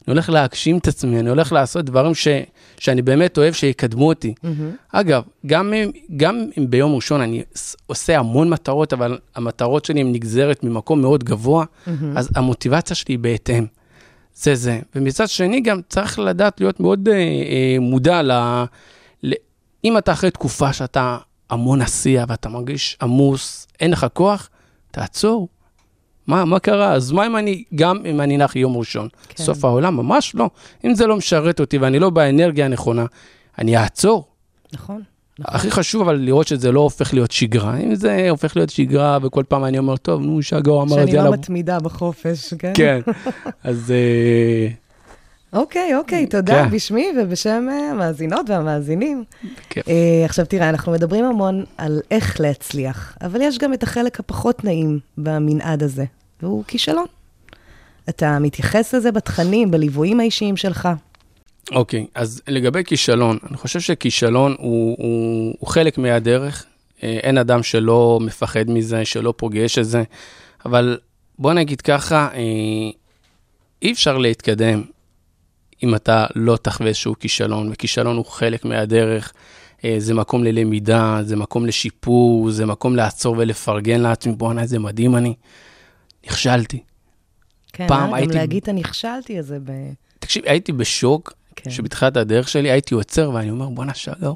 אני 0.07 0.13
הולך 0.13 0.29
להגשים 0.29 0.77
את 0.77 0.87
עצמי, 0.87 1.19
אני 1.19 1.29
הולך 1.29 1.51
לעשות 1.51 1.85
דברים 1.85 2.15
ש, 2.15 2.27
שאני 2.81 3.01
באמת 3.01 3.37
אוהב 3.37 3.53
שיקדמו 3.53 4.07
אותי. 4.07 4.33
מהמם. 4.43 4.71
אגב, 4.91 5.23
גם 5.45 5.73
אם, 5.73 5.91
גם 6.17 6.45
אם 6.57 6.69
ביום 6.69 6.95
ראשון 6.95 7.21
אני 7.21 7.43
עושה 7.87 8.19
המון 8.19 8.49
מטרות, 8.49 8.93
אבל 8.93 9.17
המטרות 9.35 9.85
שלי 9.85 10.01
הן 10.01 10.11
נגזרת 10.11 10.63
ממקום 10.63 11.01
מאוד 11.01 11.23
גבוה, 11.23 11.65
מהמם. 11.87 12.17
אז 12.17 12.29
המוטיבציה 12.35 12.95
שלי 12.95 13.13
היא 13.13 13.19
בהתאם. 13.19 13.65
זה 14.35 14.55
זה. 14.55 14.79
ומצד 14.95 15.29
שני 15.29 15.61
גם 15.61 15.79
צריך 15.89 16.19
לדעת 16.19 16.61
להיות 16.61 16.79
מאוד 16.79 17.09
אה, 17.09 17.13
אה, 17.13 17.77
מודע 17.79 18.21
ל, 18.21 18.31
ל... 19.23 19.33
אם 19.83 19.97
אתה 19.97 20.11
אחרי 20.11 20.31
תקופה 20.31 20.73
שאתה 20.73 21.17
המון 21.49 21.81
עשייה 21.81 22.25
ואתה 22.27 22.49
מרגיש 22.49 22.97
עמוס, 23.01 23.67
אין 23.79 23.91
לך 23.91 24.05
כוח, 24.13 24.49
תעצור. 24.91 25.47
מה, 26.31 26.45
מה 26.45 26.59
קרה? 26.59 26.93
אז 26.93 27.11
מה 27.11 27.25
אם 27.25 27.37
אני, 27.37 27.63
גם 27.75 28.05
אם 28.05 28.21
אני 28.21 28.37
נח 28.37 28.55
יום 28.55 28.77
ראשון? 28.77 29.07
כן. 29.27 29.33
כן. 29.35 29.43
סוף 29.43 29.65
העולם? 29.65 29.97
ממש 29.97 30.35
לא. 30.35 30.49
אם 30.85 30.95
זה 30.95 31.07
לא 31.07 31.17
משרת 31.17 31.59
אותי 31.59 31.77
ואני 31.77 31.99
לא 31.99 32.09
באנרגיה 32.09 32.65
הנכונה, 32.65 33.05
אני 33.59 33.77
אעצור. 33.77 34.27
נכון. 34.73 35.01
הכי 35.45 35.71
חשוב 35.71 36.01
אבל 36.01 36.15
לראות 36.15 36.47
שזה 36.47 36.71
לא 36.71 36.79
הופך 36.79 37.13
להיות 37.13 37.31
שגרה. 37.31 37.77
אם 37.77 37.95
זה 37.95 38.29
הופך 38.29 38.55
להיות 38.55 38.69
שגרה 38.69 39.17
וכל 39.21 39.43
פעם 39.47 39.65
אני 39.65 39.77
אומר, 39.77 39.97
טוב, 39.97 40.21
נו, 40.21 40.41
שגו 40.41 40.81
אמר 40.81 40.95
את 40.95 40.99
שאני 40.99 41.11
זה 41.11 41.17
לא 41.17 41.21
עליו. 41.21 41.33
מתמידה 41.33 41.79
בחופש, 41.79 42.53
כן? 42.53 42.71
כן, 42.75 42.99
אז 43.63 43.91
אה, 43.91 44.67
אוקיי, 45.59 45.95
אוקיי, 45.95 46.27
תודה 46.27 46.63
כן. 46.63 46.69
בשמי 46.69 47.07
ובשם 47.21 47.67
אה, 47.71 47.91
המאזינות 47.91 48.49
והמאזינים. 48.49 49.23
כיף. 49.69 49.87
אה, 49.87 50.25
עכשיו 50.25 50.45
תראה, 50.45 50.69
אנחנו 50.69 50.91
מדברים 50.91 51.25
המון 51.25 51.63
על 51.77 52.01
איך 52.11 52.41
להצליח, 52.41 53.17
אבל 53.21 53.41
יש 53.41 53.57
גם 53.57 53.73
את 53.73 53.83
החלק 53.83 54.19
הפחות 54.19 54.63
נעים 54.63 54.99
במנעד 55.17 55.83
הזה, 55.83 56.05
והוא 56.43 56.63
כישלון. 56.67 57.05
אתה 58.09 58.39
מתייחס 58.39 58.93
לזה 58.93 59.11
בתכנים, 59.11 59.71
בליוויים 59.71 60.19
האישיים 60.19 60.57
שלך. 60.57 60.89
אוקיי, 61.71 62.05
אז 62.15 62.41
לגבי 62.47 62.83
כישלון, 62.83 63.37
אני 63.49 63.57
חושב 63.57 63.79
שכישלון 63.79 64.55
הוא, 64.59 64.95
הוא, 64.99 65.55
הוא 65.59 65.69
חלק 65.69 65.97
מהדרך. 65.97 66.65
אה, 67.03 67.19
אין 67.23 67.37
אדם 67.37 67.63
שלא 67.63 68.19
מפחד 68.21 68.69
מזה, 68.69 69.05
שלא 69.05 69.33
פוגש 69.37 69.77
את 69.77 69.85
זה, 69.85 70.03
אבל 70.65 70.97
בוא 71.39 71.53
נגיד 71.53 71.81
ככה, 71.81 72.29
אה, 72.33 72.39
אי 73.81 73.91
אפשר 73.91 74.17
להתקדם 74.17 74.83
אם 75.83 75.95
אתה 75.95 76.25
לא 76.35 76.57
תחווה 76.61 76.89
איזשהו 76.89 77.19
כישלון, 77.19 77.69
וכישלון 77.71 78.17
הוא 78.17 78.25
חלק 78.25 78.65
מהדרך. 78.65 79.33
אה, 79.85 79.95
זה 79.97 80.13
מקום 80.13 80.43
ללמידה, 80.43 81.19
זה 81.23 81.35
מקום 81.35 81.65
לשיפור, 81.65 82.51
זה 82.51 82.65
מקום 82.65 82.95
לעצור 82.95 83.35
ולפרגן 83.37 84.01
לעצמי, 84.01 84.33
בואנה, 84.33 84.61
איזה 84.61 84.79
מדהים 84.79 85.15
אני. 85.15 85.33
נכשלתי. 86.27 86.83
כן, 87.73 87.87
פעם 87.87 88.13
אה? 88.13 88.17
הייתי- 88.17 88.33
גם 88.33 88.39
להגיד 88.39 88.63
את 88.63 88.69
הנכשלתי 88.69 89.39
הזה 89.39 89.57
ב... 89.63 89.71
תקשיב, 90.19 90.43
הייתי 90.45 90.71
בשוק, 90.71 91.33
כן. 91.55 91.69
שבתחילת 91.69 92.17
הדרך 92.17 92.49
שלי 92.49 92.71
הייתי 92.71 92.93
עוצר 92.93 93.29
ואני 93.33 93.49
אומר, 93.51 93.69
בואנה 93.69 93.93
שגר, 93.93 94.33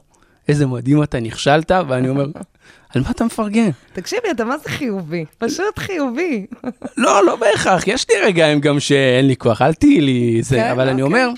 איזה 0.48 0.66
מדהים 0.68 1.04
אתה 1.04 1.20
נכשלת, 1.20 1.72
ואני 1.88 2.10
אומר, 2.10 2.26
על 2.96 3.02
מה 3.02 3.12
אתה 3.12 3.26
מפרגן? 3.26 3.70
תקשיב 3.94 4.20
לי, 4.26 4.32
אתה 4.32 4.46
מה 4.46 4.58
זה 4.58 4.70
חיובי? 4.70 5.26
פשוט 5.38 5.80
חיובי. 5.80 6.46
לא, 6.98 7.26
לא 7.26 7.36
בהכרח, 7.36 7.88
יש 7.88 8.06
לי 8.10 8.16
רגעים 8.26 8.60
גם 8.62 8.80
שאין 8.80 9.28
לי 9.28 9.36
כוח, 9.36 9.62
אל 9.62 9.74
תהיי 9.74 10.02
לי 10.02 10.40
זה, 10.44 10.56
כן, 10.56 10.70
אבל 10.72 10.90
אני 10.90 11.02
אוקיי. 11.02 11.24
אומר, 11.26 11.34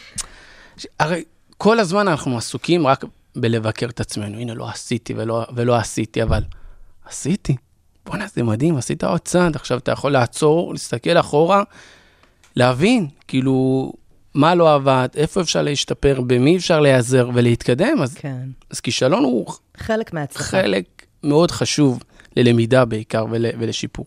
ש- 0.78 0.88
הרי 1.00 1.24
כל 1.58 1.80
הזמן 1.80 2.08
אנחנו 2.08 2.38
עסוקים 2.38 2.88
רק 2.88 3.04
בלבקר 3.36 3.86
את 3.90 4.00
עצמנו, 4.00 4.40
הנה, 4.40 4.54
לא 4.54 4.70
עשיתי 4.70 5.14
ולא, 5.18 5.46
ולא 5.56 5.76
עשיתי, 5.76 6.24
אבל 6.24 6.44
עשיתי. 7.06 7.56
בואנה, 8.08 8.26
זה 8.34 8.44
מדהים, 8.44 8.78
עשית 8.78 9.04
עוד 9.04 9.20
צעד, 9.20 9.56
עכשיו 9.56 9.78
אתה 9.78 9.92
יכול 9.92 10.12
לעצור, 10.12 10.74
להסתכל 10.74 11.20
אחורה, 11.20 11.64
להבין, 12.56 13.08
כאילו, 13.28 13.92
מה 14.34 14.56
לא 14.56 14.76
עבד, 14.76 15.10
איפה 15.16 15.42
אפשר 15.42 15.62
להשתפר, 15.62 16.22
במי 16.22 16.58
אפשר 16.58 16.80
להיעזר 16.80 17.30
ולהתקדם, 17.34 18.02
אז, 18.02 18.14
כן. 18.14 18.48
אז 18.70 18.80
כישלון 18.80 19.24
הוא 19.24 19.48
חלק 19.78 20.14
מההצלחה. 20.14 20.44
חלק 20.44 20.86
מאוד 21.24 21.52
חשוב 21.52 22.04
ללמידה 22.38 22.86
בעיקר 22.86 23.26
ול, 23.32 23.46
ולשיפור. 23.60 24.06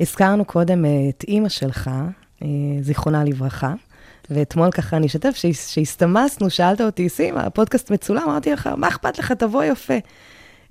הזכרנו 0.00 0.44
קודם 0.44 0.84
אה, 0.84 0.90
את 1.08 1.24
אימא 1.28 1.48
שלך, 1.48 1.90
אה, 2.42 2.48
זיכרונה 2.80 3.24
לברכה, 3.24 3.74
ואתמול 4.30 4.70
ככה 4.70 4.96
אני 4.96 5.06
אשתף, 5.06 5.32
כשהסתמסנו, 5.32 6.50
שאלת 6.50 6.80
אותי, 6.80 7.08
סימה, 7.08 7.40
הפודקאסט 7.40 7.90
מצולם, 7.90 8.22
אמרתי 8.22 8.52
לך, 8.52 8.66
מה 8.76 8.88
אכפת 8.88 9.18
לך, 9.18 9.32
תבוא 9.32 9.64
יפה. 9.64 9.94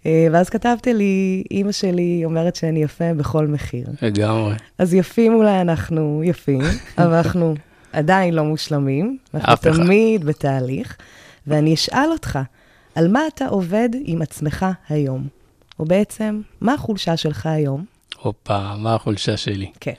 אה, 0.05 0.27
ואז 0.31 0.49
כתבת 0.49 0.87
לי, 0.87 1.43
אימא 1.51 1.71
שלי 1.71 2.21
אומרת 2.25 2.55
שאני 2.55 2.83
יפה 2.83 3.13
בכל 3.13 3.47
מחיר. 3.47 3.87
לגמרי. 4.01 4.55
אז 4.77 4.93
יפים 4.93 5.33
אולי 5.33 5.61
אנחנו 5.61 6.21
יפים, 6.25 6.61
אבל 6.97 7.13
אנחנו 7.13 7.55
עדיין 7.93 8.33
לא 8.33 8.43
מושלמים. 8.43 9.17
אנחנו 9.33 9.53
אף 9.53 9.67
אחד. 9.67 9.83
תמיד 9.83 10.25
בתהליך. 10.25 10.97
ואני 11.47 11.73
אשאל 11.73 12.09
אותך, 12.11 12.39
על 12.95 13.07
מה 13.07 13.19
אתה 13.35 13.47
עובד 13.47 13.89
עם 14.03 14.21
עצמך 14.21 14.65
היום? 14.89 15.27
או 15.79 15.85
בעצם, 15.85 16.41
מה 16.61 16.73
החולשה 16.73 17.17
שלך 17.17 17.45
היום? 17.45 17.85
הופה, 18.21 18.75
מה 18.75 18.95
החולשה 18.95 19.37
שלי? 19.37 19.71
כן. 19.79 19.93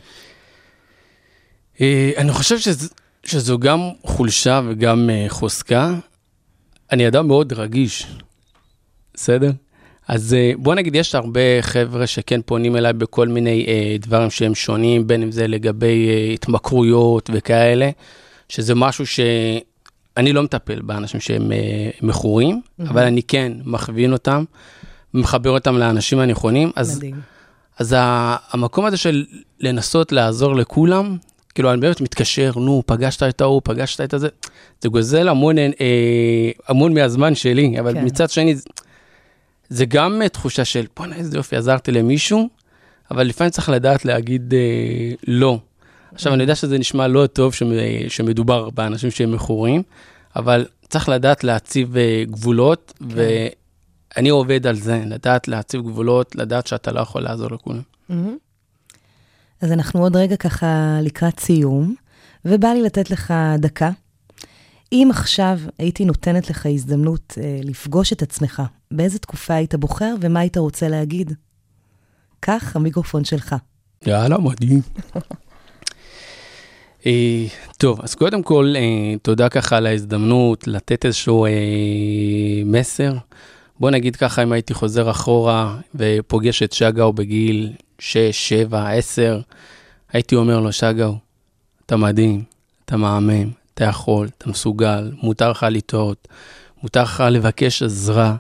אה, 1.81 2.11
אני 2.17 2.33
חושב 2.33 2.59
שז, 2.59 2.93
שזו 3.25 3.59
גם 3.59 3.91
חולשה 4.03 4.61
וגם 4.69 5.11
אה, 5.11 5.27
חוזקה. 5.29 5.95
אני 6.93 7.09
אדם 7.09 7.27
מאוד 7.27 7.53
רגיש, 7.53 8.07
בסדר? 9.15 9.51
אז 10.11 10.35
אה, 10.35 10.53
בוא 10.59 10.75
נגיד, 10.75 10.95
יש 10.95 11.15
הרבה 11.15 11.41
חבר'ה 11.61 12.07
שכן 12.07 12.41
פונים 12.47 12.77
אליי 12.77 12.93
בכל 12.93 13.29
מיני 13.29 13.65
אה, 13.69 13.97
דברים 13.99 14.31
שהם 14.31 14.55
שונים, 14.55 15.07
בין 15.07 15.23
אם 15.23 15.33
זה 15.33 15.47
לגבי 15.47 16.09
אה, 16.09 16.33
התמכרויות 16.35 17.31
וכאלה, 17.33 17.91
שזה 18.49 18.75
משהו 18.75 19.07
שאני 19.07 20.33
לא 20.33 20.43
מטפל 20.43 20.81
באנשים 20.83 21.21
שהם 21.21 21.53
אה, 21.53 21.59
מכורים, 22.03 22.61
אבל 22.81 23.03
אני 23.03 23.23
כן 23.23 23.53
מכווין 23.65 24.13
אותם, 24.13 24.45
מחבר 25.15 25.51
אותם 25.51 25.79
לאנשים 25.79 26.19
הנכונים. 26.19 26.71
אז 26.77 26.97
מדהים. 26.97 27.21
אז 27.79 27.93
ה- 27.99 28.37
המקום 28.51 28.85
הזה 28.85 28.97
של 28.97 29.25
לנסות 29.61 30.13
לעזור 30.13 30.55
לכולם, 30.55 31.17
כאילו, 31.55 31.73
אני 31.73 31.81
באמת 31.81 32.01
מתקשר, 32.01 32.53
נו, 32.57 32.83
פגשת 32.87 33.23
את 33.23 33.41
ההוא, 33.41 33.61
פגשת 33.65 34.01
את 34.01 34.15
הזה, 34.15 34.29
זה 34.81 34.89
גוזל 34.89 35.29
המון, 35.29 35.59
אה, 35.59 35.65
המון 36.69 36.95
מהזמן 36.95 37.35
שלי, 37.35 37.81
אבל. 37.81 37.95
כן. 37.95 38.05
מצד 38.05 38.31
שני, 38.31 38.55
זה- 39.71 39.85
גם 39.85 40.23
אה, 40.23 40.29
תחושה 40.29 40.65
של, 40.65 40.87
בוא'נה, 40.97 41.17
איזה 41.17 41.37
יופי, 41.39 41.57
עזרתי 41.57 41.93
למישהו, 41.93 42.49
אבל 43.11 43.27
לפעמים 43.27 43.51
צריך 43.51 43.69
לדעת 43.69 44.05
להגיד 44.05 44.55
אה, 44.55 44.59
לא. 45.29 45.61
עכשיו, 46.15 46.35
אני 46.35 46.43
יודע 46.43 46.55
שזה 46.55 46.79
נשמע 46.79 47.07
לא 47.09 47.27
טוב 47.27 47.55
שמ- 47.55 47.65
שמדובר 48.09 48.71
באנשים 48.71 49.11
שהם 49.11 49.33
מכורים, 49.33 49.83
אבל 50.37 50.67
צריך 50.89 51.09
לדעת 51.09 51.45
להציב 51.45 51.97
אה, 51.97 52.23
גבולות, 52.31 52.93
ואני 53.11 54.29
עובד 54.29 54.67
על 54.67 54.77
זה, 54.77 55.03
לדעת 55.07 55.49
להציב 55.49 55.83
גבולות, 55.83 56.35
לדעת 56.37 56.67
שאתה 56.67 56.93
לא 56.93 57.01
יכול 57.01 57.23
לעזור 57.23 57.49
לכולם. 57.51 57.83
אז 59.61 59.73
אנחנו 59.73 60.01
עוד 60.03 60.17
רגע 60.17 60.37
ככה 60.37 60.99
לקראת 61.03 61.41
סיום, 61.41 61.95
ובא 62.45 62.69
לי 62.69 62.83
לתת 62.83 63.11
לך 63.11 63.35
דקה. 63.59 63.91
אם 64.93 65.09
עכשיו 65.11 65.59
הייתי 65.79 66.05
נותנת 66.05 66.51
לך 66.51 66.67
הזדמנות 66.67 67.35
אה, 67.41 67.61
לפגוש 67.63 68.13
את 68.13 68.23
עצמך, 68.23 68.63
באיזה 68.91 69.19
תקופה 69.19 69.55
היית 69.55 69.75
בוחר 69.75 70.15
ומה 70.21 70.41
היית 70.41 70.57
רוצה 70.57 70.89
להגיד? 70.89 71.33
קח, 72.41 72.77
המיקרופון 72.77 73.25
שלך. 73.25 73.55
יאללה, 74.07 74.39
מדהים. 74.39 74.81
אה, 77.07 77.47
טוב, 77.79 78.01
אז 78.03 78.15
קודם 78.15 78.43
כל, 78.43 78.75
אה, 78.77 79.15
תודה 79.23 79.49
ככה 79.49 79.77
על 79.77 79.87
ההזדמנות 79.87 80.67
לתת 80.67 81.05
איזשהו 81.07 81.45
אה, 81.45 81.51
מסר. 82.65 83.15
בוא 83.81 83.91
נגיד 83.91 84.17
ככה, 84.17 84.43
אם 84.43 84.53
הייתי 84.53 84.75
חוזר 84.75 85.11
אחורה 85.11 85.77
ופוגש 85.95 86.63
את 86.63 86.73
שגאו 86.73 87.13
בגיל 87.13 87.73
6, 87.99 88.49
7, 88.49 88.89
10, 88.89 89.41
הייתי 90.13 90.35
אומר 90.35 90.61
לו, 90.61 90.73
שגאו, 90.73 91.15
אתה 91.87 91.97
מדהים, 91.97 92.45
אתה 92.85 92.97
מהמם, 92.97 93.51
אתה 93.75 93.85
יכול, 93.85 94.29
אתה 94.39 94.51
מסוגל, 94.51 95.13
מותר 95.23 95.51
לך 95.51 95.67
לטעות, 95.71 96.29
מותר 96.83 97.03
לך 97.03 97.25
לבקש 97.31 97.83
עזרה. 97.83 98.37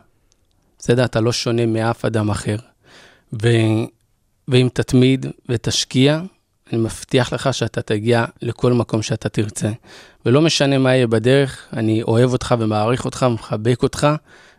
בסדר, 0.81 1.05
אתה 1.05 1.21
לא 1.21 1.33
שונה 1.33 1.67
מאף 1.67 2.05
אדם 2.05 2.31
אחר. 2.31 2.57
ו... 3.43 3.49
ואם 4.49 4.69
תתמיד 4.73 5.27
ותשקיע, 5.49 6.21
אני 6.73 6.81
מבטיח 6.81 7.33
לך 7.33 7.55
שאתה 7.55 7.83
תגיע 7.83 8.25
לכל 8.43 8.73
מקום 8.73 9.03
שאתה 9.03 9.29
תרצה. 9.29 9.71
ולא 10.27 10.41
משנה 10.41 10.79
מה 10.79 10.95
יהיה 10.95 11.07
בדרך, 11.07 11.69
אני 11.73 12.03
אוהב 12.03 12.33
אותך 12.33 12.55
ומעריך 12.59 13.05
אותך, 13.05 13.23
מחבק 13.23 13.83
אותך, 13.83 14.07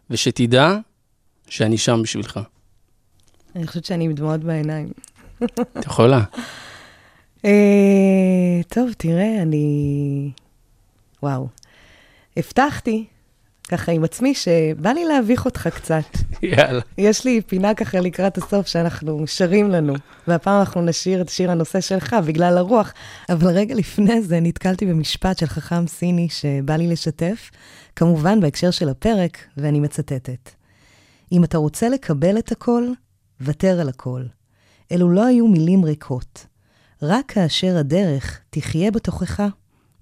ושתדע 0.09 0.77
שאני 1.49 1.77
שם 1.77 2.01
בשבילך. 2.03 2.39
אני 3.55 3.67
חושבת 3.67 3.85
שאני 3.85 4.05
עם 4.05 4.13
דמעות 4.13 4.39
בעיניים. 4.39 4.91
את 5.43 5.85
יכולה. 5.85 6.23
אה, 7.45 8.61
טוב, 8.67 8.93
תראה, 8.97 9.41
אני... 9.41 10.31
וואו. 11.23 11.47
הבטחתי, 12.37 13.05
ככה 13.71 13.91
עם 13.91 14.03
עצמי, 14.03 14.35
שבא 14.35 14.89
לי 14.89 15.05
להביך 15.05 15.45
אותך 15.45 15.67
קצת. 15.67 16.03
יאללה. 16.43 16.81
יש 16.97 17.25
לי 17.25 17.41
פינה 17.41 17.73
ככה 17.73 17.99
לקראת 17.99 18.37
הסוף 18.37 18.67
שאנחנו 18.67 19.27
שרים 19.27 19.69
לנו, 19.69 19.93
והפעם 20.27 20.59
אנחנו 20.59 20.81
נשיר 20.81 21.21
את 21.21 21.29
שיר 21.29 21.51
הנושא 21.51 21.81
שלך 21.81 22.15
בגלל 22.25 22.57
הרוח. 22.57 22.93
אבל 23.29 23.51
רגע 23.51 23.75
לפני 23.75 24.21
זה 24.21 24.39
נתקלתי 24.39 24.85
במשפט 24.85 25.37
של 25.37 25.45
חכם 25.45 25.87
סיני 25.87 26.29
שבא 26.29 26.75
לי 26.75 26.87
לשתף, 26.87 27.51
כמובן 27.95 28.39
בהקשר 28.39 28.71
של 28.71 28.89
הפרק, 28.89 29.37
ואני 29.57 29.79
מצטטת. 29.79 30.49
אם 31.31 31.43
אתה 31.43 31.57
רוצה 31.57 31.89
לקבל 31.89 32.37
את 32.37 32.51
הכל, 32.51 32.87
ותר 33.41 33.79
על 33.79 33.89
הכל. 33.89 34.23
אלו 34.91 35.09
לא 35.09 35.25
היו 35.25 35.47
מילים 35.47 35.85
ריקות. 35.85 36.45
רק 37.01 37.31
כאשר 37.31 37.77
הדרך 37.77 38.39
תחיה 38.49 38.91
בתוכך, 38.91 39.43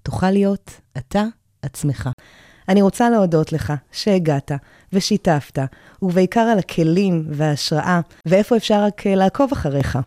תוכל 0.02 0.30
להיות 0.30 0.70
אתה 0.96 1.24
עצמך. 1.62 2.08
אני 2.70 2.82
רוצה 2.82 3.10
להודות 3.10 3.52
לך 3.52 3.72
שהגעת 3.92 4.52
ושיתפת, 4.92 5.58
ובעיקר 6.02 6.40
על 6.40 6.58
הכלים 6.58 7.24
וההשראה, 7.28 8.00
ואיפה 8.26 8.56
אפשר 8.56 8.84
רק 8.84 9.06
אה, 9.06 9.14
לעקוב 9.14 9.52
אחריך. 9.52 9.98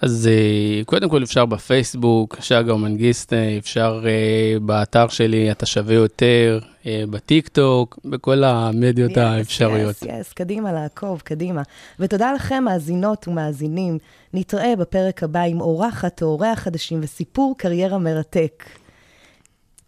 אז 0.00 0.28
אה, 0.32 0.84
קודם 0.84 1.08
כל 1.08 1.22
אפשר 1.22 1.46
בפייסבוק, 1.46 2.36
שגר 2.40 2.76
מנגיסטה, 2.76 3.36
אפשר 3.58 4.04
אה, 4.06 4.58
באתר 4.60 5.08
שלי, 5.08 5.50
אתה 5.50 5.66
שווה 5.66 5.94
יותר, 5.94 6.60
בטיק 6.86 7.48
טוק, 7.48 7.98
בכל 8.04 8.44
המדיות 8.44 9.16
האפשריות. 9.16 9.96
יס, 10.02 10.08
יס, 10.20 10.32
קדימה 10.32 10.72
לעקוב, 10.72 11.20
קדימה. 11.20 11.62
ותודה 12.00 12.32
לכם, 12.32 12.64
מאזינות 12.64 13.28
ומאזינים. 13.28 13.98
נתראה 14.34 14.76
בפרק 14.76 15.22
הבא 15.22 15.40
עם 15.40 15.60
אורחת 15.60 16.22
או 16.22 16.26
אורח 16.26 16.58
חדשים 16.58 17.00
וסיפור 17.02 17.54
קריירה 17.58 17.98
מרתק. 17.98 18.64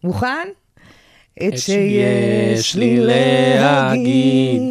מוכן? 0.05 0.49
את 1.43 1.59
שיש 1.59 2.75
לי 2.75 2.97
להגיד, 3.01 4.63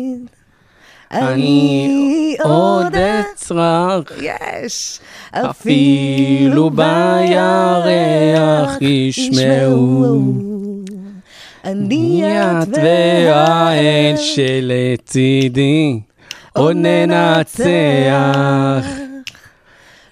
אני 1.11 2.37
עוד 2.43 2.95
אצרח, 2.95 4.03
יש. 4.21 4.99
אפילו 5.31 6.69
בירח 6.69 8.81
ישמעו. 8.81 10.33
אני 11.65 12.23
את 12.25 12.67
והאל 12.73 14.15
שלצידי 14.17 15.99
עוד 16.53 16.75
ננצח. 16.75 18.85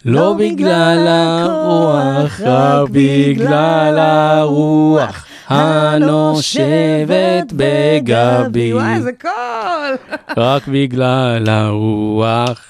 לא 0.05 0.35
בגלל 0.39 1.07
הרוח, 1.07 2.41
רק 2.41 2.89
בגלל 2.89 3.99
הרוח 3.99 5.25
הנושבת 5.47 7.53
בגבי. 7.55 8.73
וואי, 8.73 8.95
איזה 8.95 9.11
קול. 9.21 9.97
רק 10.43 10.67
בגלל 10.67 11.49
הרוח 11.49 12.65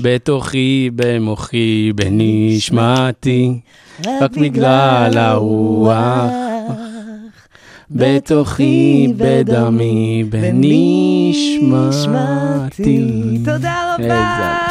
בתוכי, 0.00 0.90
במוחי, 0.94 1.92
בנשמתי. 1.94 3.60
רק 4.20 4.36
בגלל 4.36 5.18
הרוח 5.18 6.30
בתוכי, 7.90 9.12
בדמי, 9.16 10.24
בנשמתי. 10.30 11.28
תודה 13.44 13.94
רבה. 13.98 14.67